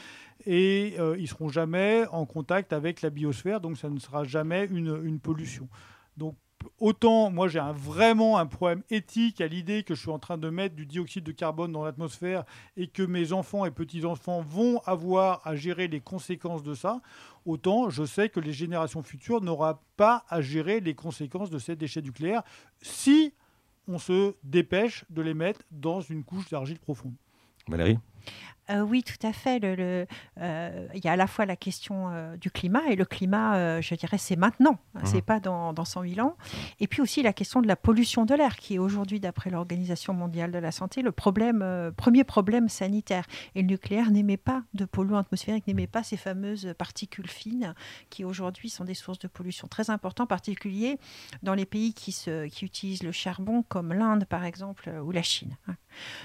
et 0.47 0.95
ils 0.97 1.23
ne 1.23 1.27
seront 1.27 1.49
jamais 1.49 2.05
en 2.13 2.25
contact 2.27 2.73
avec 2.73 3.03
la 3.03 3.11
biosphère, 3.11 3.61
donc 3.61 3.79
ça 3.79 3.89
ne 3.89 3.99
sera 3.99 4.25
jamais 4.25 4.69
une, 4.71 5.01
une 5.05 5.19
pollution. 5.19 5.69
Donc 6.17 6.37
autant 6.79 7.31
moi 7.31 7.49
j'ai 7.49 7.61
vraiment 7.75 8.39
un 8.39 8.47
problème 8.47 8.83
éthique 8.91 9.41
à 9.41 9.47
l'idée 9.47 9.83
que 9.83 9.95
je 9.95 10.01
suis 10.01 10.11
en 10.11 10.19
train 10.19 10.39
de 10.39 10.49
mettre 10.51 10.75
du 10.75 10.87
dioxyde 10.87 11.25
de 11.25 11.33
carbone 11.33 11.73
dans 11.73 11.85
l'atmosphère 11.85 12.45
et 12.77 12.87
que 12.89 13.03
mes 13.03 13.33
enfants 13.33 13.65
et 13.65 13.71
petits-enfants 13.71 14.43
vont 14.43 14.81
avoir 14.87 15.47
à 15.47 15.57
gérer 15.57 15.89
les 15.89 16.01
conséquences 16.01 16.63
de 16.63 16.75
ça, 16.75 17.01
autant 17.47 17.91
je 17.91 18.05
sais 18.05 18.29
que 18.29 18.41
les 18.41 18.53
générations 18.53 19.03
futures 19.03 19.41
n'auront 19.41 19.77
pas 19.97 20.25
à 20.29 20.41
gérer 20.41 20.81
les 20.81 20.95
conséquences 20.95 21.51
de 21.51 21.59
ces 21.59 21.77
déchets 21.77 22.03
nucléaires 22.03 22.43
si 22.83 23.33
on 23.87 23.99
se 23.99 24.35
dépêche 24.43 25.05
de 25.11 25.23
les 25.23 25.35
mettre 25.35 25.61
dans 25.71 26.01
une 26.01 26.25
couche 26.25 26.49
d'argile 26.49 26.79
profonde. 26.79 27.15
Valérie? 27.69 27.99
Euh, 28.71 28.81
oui, 28.81 29.03
tout 29.03 29.27
à 29.27 29.33
fait. 29.33 29.59
Le, 29.59 30.07
euh, 30.41 30.89
il 30.95 31.05
y 31.05 31.09
a 31.09 31.13
à 31.13 31.17
la 31.17 31.27
fois 31.27 31.45
la 31.45 31.57
question 31.57 32.09
euh, 32.11 32.37
du 32.37 32.51
climat, 32.51 32.83
et 32.89 32.97
le 32.97 33.05
climat, 33.05 33.81
je 33.81 33.95
dirais, 33.95 34.19
c'est 34.19 34.37
maintenant, 34.37 34.79
Ce 34.95 35.01
n'est 35.01 35.07
c'est 35.07 35.23
pas 35.23 35.39
dans, 35.39 35.73
dans 35.73 35.85
100 35.85 36.03
000 36.15 36.27
ans. 36.27 36.37
Et 36.81 36.87
puis 36.87 37.03
aussi 37.03 37.23
la 37.23 37.33
question 37.33 37.61
de 37.63 37.69
la 37.69 37.77
pollution 37.77 38.25
de 38.25 38.35
l'air, 38.35 38.57
qui 38.57 38.75
est 38.75 38.79
aujourd'hui, 38.79 39.21
d'après 39.21 39.51
l'Organisation 39.51 40.15
mondiale 40.15 40.51
de 40.51 40.59
la 40.59 40.73
santé, 40.73 41.03
le 41.03 41.13
problème, 41.13 41.93
premier 41.97 42.25
problème 42.25 42.69
sanitaire. 42.69 43.27
Et 43.55 43.63
le 43.63 43.69
nucléaire 43.69 44.11
n'émet 44.11 44.37
pas 44.37 44.63
de 44.75 44.85
polluants 44.85 45.19
atmosphériques, 45.19 45.67
n'émet 45.67 45.87
pas 45.87 46.03
ces 46.03 46.17
fameuses 46.17 46.75
particules 46.79 47.29
fines, 47.29 47.75
qui 48.11 48.25
aujourd'hui 48.25 48.71
sont 48.71 48.85
des 48.85 48.95
sources 48.95 49.19
de 49.19 49.29
pollution 49.29 49.69
très 49.69 49.91
importantes, 49.91 50.25
en 50.25 50.27
particulier 50.27 50.99
dans 51.43 51.55
les 51.55 51.67
pays 51.67 51.93
qui, 51.93 52.13
se, 52.13 52.47
qui 52.47 52.65
utilisent 52.65 53.03
le 53.03 53.13
charbon, 53.13 53.63
comme 53.63 53.93
l'Inde, 53.93 54.25
par 54.25 54.45
exemple, 54.45 54.91
ou 55.05 55.11
la 55.11 55.23
Chine. 55.23 55.57
Hein. 55.69 55.75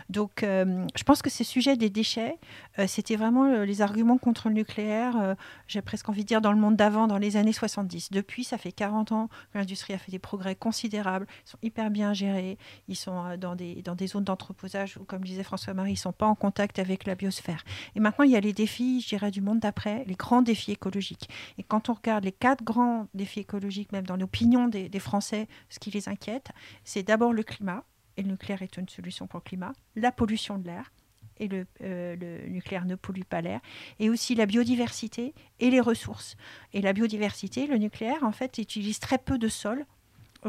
Donc, 0.10 0.40
je 0.42 1.04
pense 1.04 1.22
que 1.22 1.30
ces 1.30 1.44
sujets 1.44 1.78
des 1.78 1.90
déchets, 1.90 2.29
euh, 2.78 2.88
c'était 2.88 3.16
vraiment 3.16 3.46
euh, 3.46 3.66
les 3.66 3.82
arguments 3.82 4.18
contre 4.18 4.50
le 4.50 4.56
nucléaire, 4.56 5.16
euh, 5.20 5.36
j'ai 5.68 5.82
presque 5.82 6.10
envie 6.10 6.24
de 6.24 6.28
dire, 6.28 6.42
dans 6.42 6.52
le 6.52 6.60
monde 6.60 6.76
d'avant, 6.76 7.08
dans 7.08 7.18
les 7.18 7.38
années 7.38 7.54
70. 7.54 8.12
Depuis, 8.12 8.44
ça 8.44 8.58
fait 8.58 8.72
40 8.72 9.12
ans 9.12 9.28
que 9.52 9.58
l'industrie 9.58 9.94
a 9.94 9.98
fait 9.98 10.12
des 10.12 10.20
progrès 10.20 10.56
considérables. 10.56 11.28
Ils 11.46 11.50
sont 11.50 11.58
hyper 11.62 11.90
bien 11.90 12.14
gérés. 12.14 12.58
Ils 12.88 12.96
sont 12.96 13.38
dans 13.38 13.56
des, 13.56 13.82
dans 13.82 13.96
des 13.96 14.08
zones 14.08 14.24
d'entreposage 14.24 14.98
où, 14.98 15.04
comme 15.04 15.24
disait 15.24 15.44
François-Marie, 15.44 15.92
ils 15.92 15.94
ne 15.94 16.00
sont 16.00 16.14
pas 16.14 16.28
en 16.28 16.36
contact 16.36 16.80
avec 16.80 17.06
la 17.06 17.16
biosphère. 17.16 17.64
Et 17.96 18.00
maintenant, 18.00 18.26
il 18.26 18.32
y 18.32 18.36
a 18.36 18.42
les 18.42 18.54
défis, 18.54 19.02
je 19.02 19.10
dirais, 19.10 19.32
du 19.32 19.42
monde 19.42 19.60
d'après, 19.60 20.04
les 20.08 20.16
grands 20.16 20.42
défis 20.42 20.72
écologiques. 20.72 21.30
Et 21.58 21.64
quand 21.64 21.90
on 21.90 21.94
regarde 21.94 22.24
les 22.24 22.32
quatre 22.32 22.64
grands 22.64 23.08
défis 23.14 23.42
écologiques, 23.42 23.92
même 23.92 24.06
dans 24.06 24.18
l'opinion 24.18 24.68
des, 24.68 24.90
des 24.90 25.00
Français, 25.00 25.48
ce 25.70 25.80
qui 25.80 25.92
les 25.92 26.10
inquiète, 26.10 26.50
c'est 26.84 27.04
d'abord 27.04 27.34
le 27.34 27.44
climat, 27.44 27.84
et 28.20 28.24
le 28.24 28.32
nucléaire 28.32 28.62
est 28.62 28.78
une 28.78 28.90
solution 28.90 29.28
pour 29.28 29.40
le 29.40 29.44
climat, 29.44 29.72
la 29.96 30.12
pollution 30.12 30.58
de 30.58 30.68
l'air, 30.68 30.92
et 31.40 31.50
euh, 31.82 32.16
le, 32.16 32.50
nucléaire 32.50 32.86
ne 32.86 32.96
pollue 32.96 33.24
pas 33.28 33.42
l'air, 33.42 33.60
et 34.00 34.10
aussi 34.10 34.36
la 34.36 34.46
biodiversité 34.46 35.34
et 35.60 35.70
les 35.70 35.80
ressources. 35.80 36.36
Et 36.74 36.82
la 36.82 36.94
biodiversité, 36.94 37.68
le 37.68 37.78
nucléaire, 37.78 38.24
en 38.24 38.32
fait, 38.32 38.58
utilise 38.58 39.00
très 39.00 39.18
peu 39.18 39.38
de 39.38 39.48
sol 39.48 39.86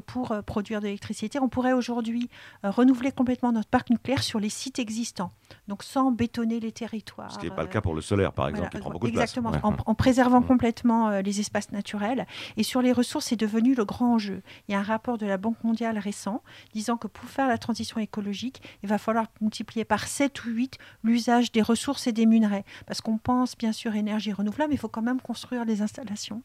pour 0.07 0.33
euh, 0.33 0.43
produire 0.43 0.81
de 0.81 0.87
l'électricité. 0.87 1.39
On 1.39 1.49
pourrait 1.49 1.73
aujourd'hui 1.73 2.29
euh, 2.65 2.71
renouveler 2.71 3.13
complètement 3.13 3.53
notre 3.53 3.69
parc 3.69 3.91
nucléaire 3.91 4.23
sur 4.23 4.39
les 4.39 4.49
sites 4.49 4.79
existants, 4.79 5.33
donc 5.69 5.83
sans 5.83 6.13
bétonner 6.13 6.61
les 6.61 6.73
territoires. 6.73 7.33
Ce 7.33 7.39
qui 7.39 7.47
n'est 7.47 7.55
pas 7.55 7.63
le 7.63 7.69
cas 7.69 7.81
pour 7.81 7.95
le 7.95 8.01
solaire, 8.01 8.33
par 8.33 8.49
exemple, 8.49 8.71
qui 8.71 8.79
prend 8.79 8.91
beaucoup 8.91 9.09
de 9.09 9.13
place. 9.13 9.37
Exactement, 9.37 9.53
en, 9.63 9.95
préservant 9.95 10.43
complètement 10.43 11.11
les 11.21 11.41
espaces 11.41 11.73
naturels. 11.73 12.27
Et 12.57 12.63
sur 12.63 12.83
les 12.83 12.93
ressources, 12.93 13.27
c'est 13.27 13.37
devenu 13.37 13.75
le 13.75 13.85
grand 13.85 14.15
enjeu. 14.15 14.43
Il 14.69 14.73
y 14.73 14.75
a 14.75 14.79
un 14.79 14.83
rapport 14.83 15.19
de 15.19 15.27
la 15.27 15.37
Banque 15.37 15.63
mondiale 15.65 15.99
récent 15.99 16.43
disant 16.73 16.97
que 16.97 17.07
pour 17.07 17.29
faire 17.29 17.49
la 17.49 17.59
transition 17.59 18.01
écologique, 18.01 18.63
il 18.83 18.89
va 18.89 18.99
falloir 18.99 19.27
multiplier 19.41 19.85
par 19.85 20.07
7 20.07 20.45
ou 20.45 20.51
8 20.51 20.79
l'usage 21.05 21.53
des 21.53 21.63
ressources 21.63 22.07
et 22.07 22.13
des 22.13 22.27
minerais. 22.27 22.65
Parce 22.87 23.01
qu'on 23.01 23.19
pense 23.19 23.57
bien 23.57 23.73
sûr 23.73 23.95
énergie 23.95 24.33
renouvelable, 24.33 24.71
mais 24.71 24.77
il 24.77 24.79
faut 24.79 24.89
quand 24.89 25.03
même 25.03 25.21
construire 25.21 25.65
les 25.65 25.83
installations. 25.83 26.43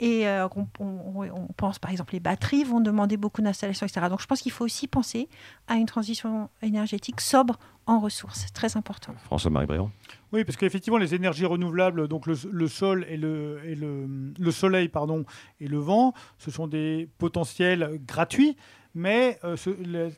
Et 0.00 0.28
euh, 0.28 0.48
on, 0.78 1.48
pense 1.56 1.78
par 1.78 1.90
exemple 1.90 2.12
les 2.12 2.20
batteries 2.20 2.64
vont 2.64 2.80
demander 2.80 3.16
beaucoup 3.16 3.42
d'installations, 3.42 3.86
etc. 3.86 4.06
Donc 4.08 4.20
je 4.20 4.26
pense 4.26 4.40
qu'il 4.40 4.52
faut 4.52 4.64
aussi 4.64 4.86
penser 4.86 5.28
à 5.68 5.76
une 5.76 5.86
transition 5.86 6.48
énergétique 6.62 7.20
sobre 7.20 7.58
en 7.86 8.00
ressources. 8.00 8.40
C'est 8.40 8.52
très 8.52 8.76
important. 8.76 9.14
François-Marie 9.24 9.66
Bréant 9.66 9.90
Oui, 10.32 10.44
parce 10.44 10.56
qu'effectivement, 10.56 10.98
les 10.98 11.14
énergies 11.14 11.46
renouvelables, 11.46 12.08
donc 12.08 12.26
le, 12.26 12.34
sol 12.68 13.06
et, 13.08 13.16
le, 13.16 13.60
et 13.64 13.74
le, 13.74 14.06
le, 14.38 14.50
soleil 14.50 14.88
pardon, 14.88 15.24
et 15.60 15.68
le 15.68 15.78
vent, 15.78 16.12
ce 16.38 16.50
sont 16.50 16.66
des 16.66 17.08
potentiels 17.18 18.00
gratuits. 18.06 18.56
Mais 18.98 19.38
euh, 19.44 19.56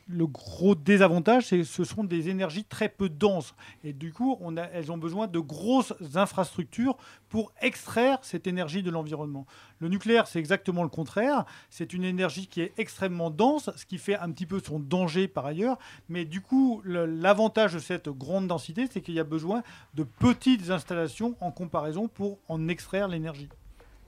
le, 0.07 0.27
gros 0.29 0.77
désavantage, 0.77 1.47
c'est 1.47 1.59
que 1.59 1.65
ce 1.65 1.83
sont 1.83 2.05
des 2.05 2.29
énergies 2.29 2.63
très 2.63 2.89
peu 2.89 3.09
denses. 3.09 3.57
Et 3.83 3.93
du 3.93 4.13
coup, 4.13 4.39
elles 4.73 4.93
ont 4.93 4.99
besoin 4.99 5.27
de 5.27 5.41
grosses 5.41 5.93
infrastructures 6.15 6.97
pour 7.29 7.53
extraire 7.61 8.21
cette 8.23 8.47
énergie 8.47 8.85
de 8.85 8.93
l'environnement. 8.93 9.47
Le 9.81 9.89
nucléaire, 9.89 10.29
c'est 10.29 10.39
exactement 10.39 10.85
le 10.85 10.89
contraire. 10.91 11.45
C'est 11.71 11.93
une 11.93 12.05
énergie 12.05 12.47
qui 12.47 12.61
est 12.61 12.73
extrêmement 12.79 13.31
dense, 13.31 13.69
ce 13.75 13.85
qui 13.85 13.99
fait 13.99 14.17
un 14.17 14.31
petit 14.31 14.47
peu 14.47 14.61
son 14.61 14.79
danger 14.79 15.27
par 15.27 15.45
ailleurs. 15.45 15.77
Mais 16.09 16.25
du 16.25 16.41
coup, 16.41 16.81
l'avantage 16.85 17.75
de 17.75 17.81
cette 17.81 18.09
grande 18.09 18.47
densité, 18.47 18.87
c'est 18.89 19.01
qu'il 19.01 19.15
y 19.15 19.21
a 19.21 19.25
besoin 19.25 19.65
de 19.95 20.05
petites 20.05 20.71
installations 20.71 21.35
en 21.41 21.51
comparaison 21.51 22.07
pour 22.07 22.39
en 22.49 22.69
extraire 22.69 23.09
l'énergie. 23.09 23.49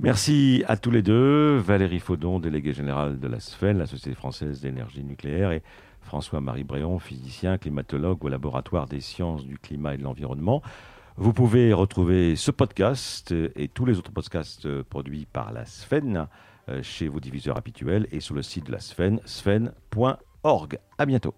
Merci 0.03 0.65
à 0.67 0.79
tous 0.79 0.91
les 0.91 1.03
deux. 1.03 1.59
Valérie 1.59 2.01
Faudon, 2.01 2.41
déléguée 2.41 2.73
générale 2.73 3.21
de 3.21 3.29
la 3.29 3.39
SFEN, 3.39 3.77
la 3.77 3.85
Société 3.85 4.15
française 4.15 4.63
d'énergie 4.63 5.05
nucléaire, 5.05 5.53
et 5.53 5.63
François-Marie 6.01 6.65
Bréon, 6.65 6.99
physicien, 6.99 7.59
climatologue 7.59 8.25
au 8.25 8.29
laboratoire 8.31 8.87
des 8.87 9.01
sciences 9.01 9.45
du 9.45 9.59
climat 9.59 9.95
et 9.95 9.99
de 9.99 10.03
l'environnement. 10.03 10.63
Vous 11.19 11.35
pouvez 11.35 11.75
retrouver 11.75 12.35
ce 12.35 12.51
podcast 12.51 13.35
et 13.55 13.69
tous 13.69 13.85
les 13.85 13.99
autres 13.99 14.11
podcasts 14.11 14.83
produits 14.85 15.27
par 15.31 15.53
la 15.53 15.67
SFEN 15.67 16.29
euh, 16.71 16.83
chez 16.83 17.09
vos 17.09 17.21
diffuseurs 17.21 17.59
habituels 17.59 18.07
et 18.11 18.21
sur 18.21 18.35
le 18.35 18.41
site 18.41 18.67
de 18.69 18.73
la 18.73 18.81
SFEN, 18.81 19.21
sfen.org. 19.27 20.79
À 20.97 21.05
bientôt. 21.05 21.35